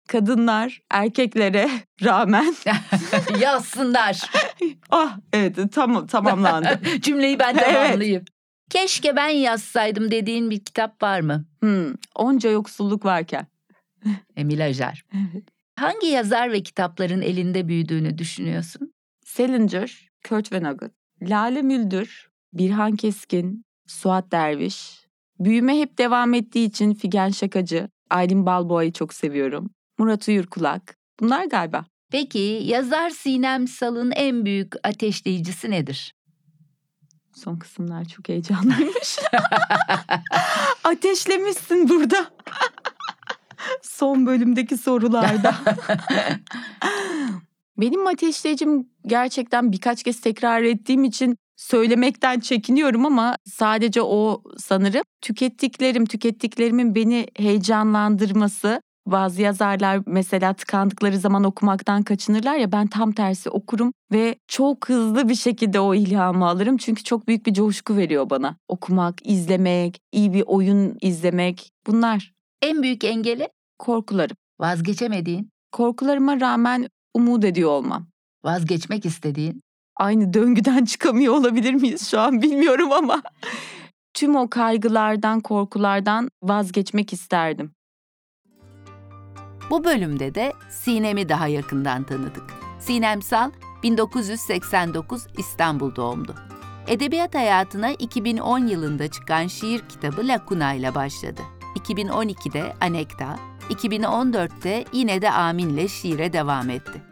[0.09, 1.71] Kadınlar erkeklere
[2.05, 2.55] rağmen
[3.41, 4.31] yazsınlar.
[4.91, 6.81] ah evet tam tamamlandı.
[7.01, 8.25] Cümleyi ben tamamlayayım.
[8.71, 11.45] Keşke ben yazsaydım dediğin bir kitap var mı?
[11.61, 13.47] Hmm, onca yoksulluk varken.
[14.37, 15.05] Emil Ajar.
[15.15, 15.45] Evet.
[15.77, 18.95] Hangi yazar ve kitapların elinde büyüdüğünü düşünüyorsun?
[19.25, 20.93] Salinger, Kurt Vonnegut,
[21.23, 25.05] Lale Müldür, Birhan Keskin, Suat Derviş.
[25.39, 29.71] Büyüme hep devam ettiği için Figen Şakacı, Aylin Balboa'yı çok seviyorum.
[29.99, 30.97] Murat Uyurkulak.
[31.21, 31.85] Bunlar galiba.
[32.11, 36.15] Peki yazar Sinem Sal'ın en büyük ateşleyicisi nedir?
[37.35, 39.19] Son kısımlar çok heyecanlıymış.
[40.85, 42.27] Ateşlemişsin burada.
[43.83, 45.55] Son bölümdeki sorularda.
[47.79, 56.07] Benim ateşleyicim gerçekten birkaç kez tekrar ettiğim için söylemekten çekiniyorum ama sadece o sanırım tükettiklerim,
[56.07, 58.83] tükettiklerimin beni heyecanlandırması.
[59.07, 65.29] Bazı yazarlar mesela tıkandıkları zaman okumaktan kaçınırlar ya ben tam tersi okurum ve çok hızlı
[65.29, 66.77] bir şekilde o ilhamı alırım.
[66.77, 68.57] Çünkü çok büyük bir coşku veriyor bana.
[68.69, 72.33] Okumak, izlemek, iyi bir oyun izlemek bunlar
[72.63, 73.49] En büyük engeli
[73.79, 74.37] korkularım.
[74.61, 78.07] vazgeçemediğin, Korkularıma rağmen umut ediyor olmam.
[78.45, 79.61] vazgeçmek istediğin.
[79.97, 83.23] Aynı döngüden çıkamıyor olabilir miyiz şu an bilmiyorum ama
[84.15, 87.73] tüm o kaygılardan, korkulardan vazgeçmek isterdim.
[89.71, 92.45] Bu bölümde de Sinem'i daha yakından tanıdık.
[92.81, 93.51] Sinem Sal
[93.83, 96.35] 1989 İstanbul doğumlu.
[96.89, 101.41] Edebiyat hayatına 2010 yılında çıkan şiir kitabı Lakuna ile başladı.
[101.77, 103.37] 2012'de Anekta,
[103.71, 107.03] 2014'te yine de Amin'le şiire devam etti.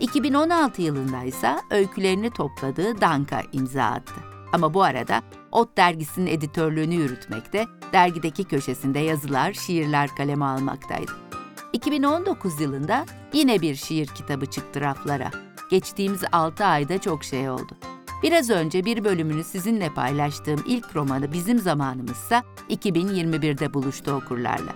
[0.00, 4.14] 2016 yılında ise öykülerini topladığı Danka imza attı.
[4.52, 11.29] Ama bu arada Ot dergisinin editörlüğünü yürütmekte, dergideki köşesinde yazılar, şiirler kaleme almaktaydı.
[11.72, 15.30] 2019 yılında yine bir şiir kitabı çıktı raflara.
[15.70, 17.76] Geçtiğimiz 6 ayda çok şey oldu.
[18.22, 24.72] Biraz önce bir bölümünü sizinle paylaştığım ilk romanı Bizim Zamanımızsa 2021'de buluştu okurlarla.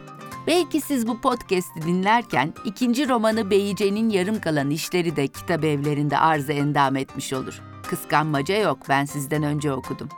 [0.47, 6.53] Belki siz bu podcast'i dinlerken ikinci romanı Beyice'nin yarım kalan işleri de kitap evlerinde arıza
[6.53, 7.62] endam etmiş olur.
[7.90, 10.09] Kıskanmaca yok ben sizden önce okudum.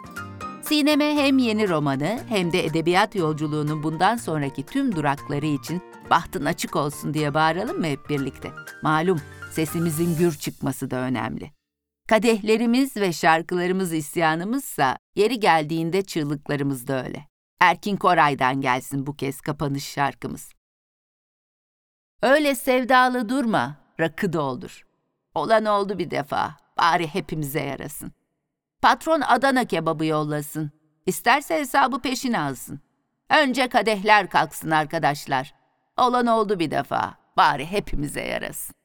[0.69, 6.77] Sinem'e hem yeni romanı hem de edebiyat yolculuğunun bundan sonraki tüm durakları için bahtın açık
[6.77, 8.53] olsun diye bağıralım mı hep birlikte?
[8.83, 9.21] Malum
[9.53, 11.51] sesimizin gür çıkması da önemli.
[12.09, 17.29] Kadehlerimiz ve şarkılarımız isyanımızsa yeri geldiğinde çığlıklarımız da öyle.
[17.61, 20.53] Erkin Koray'dan gelsin bu kez kapanış şarkımız.
[22.23, 24.87] Öyle sevdalı durma, rakı doldur.
[25.35, 28.13] Olan oldu bir defa, bari hepimize yarasın.
[28.87, 30.71] Patron Adana kebabı yollasın.
[31.07, 32.81] İsterse hesabı peşine alsın.
[33.31, 35.55] Önce kadehler kalksın arkadaşlar.
[35.97, 38.76] Olan oldu bir defa, bari hepimize yarasın.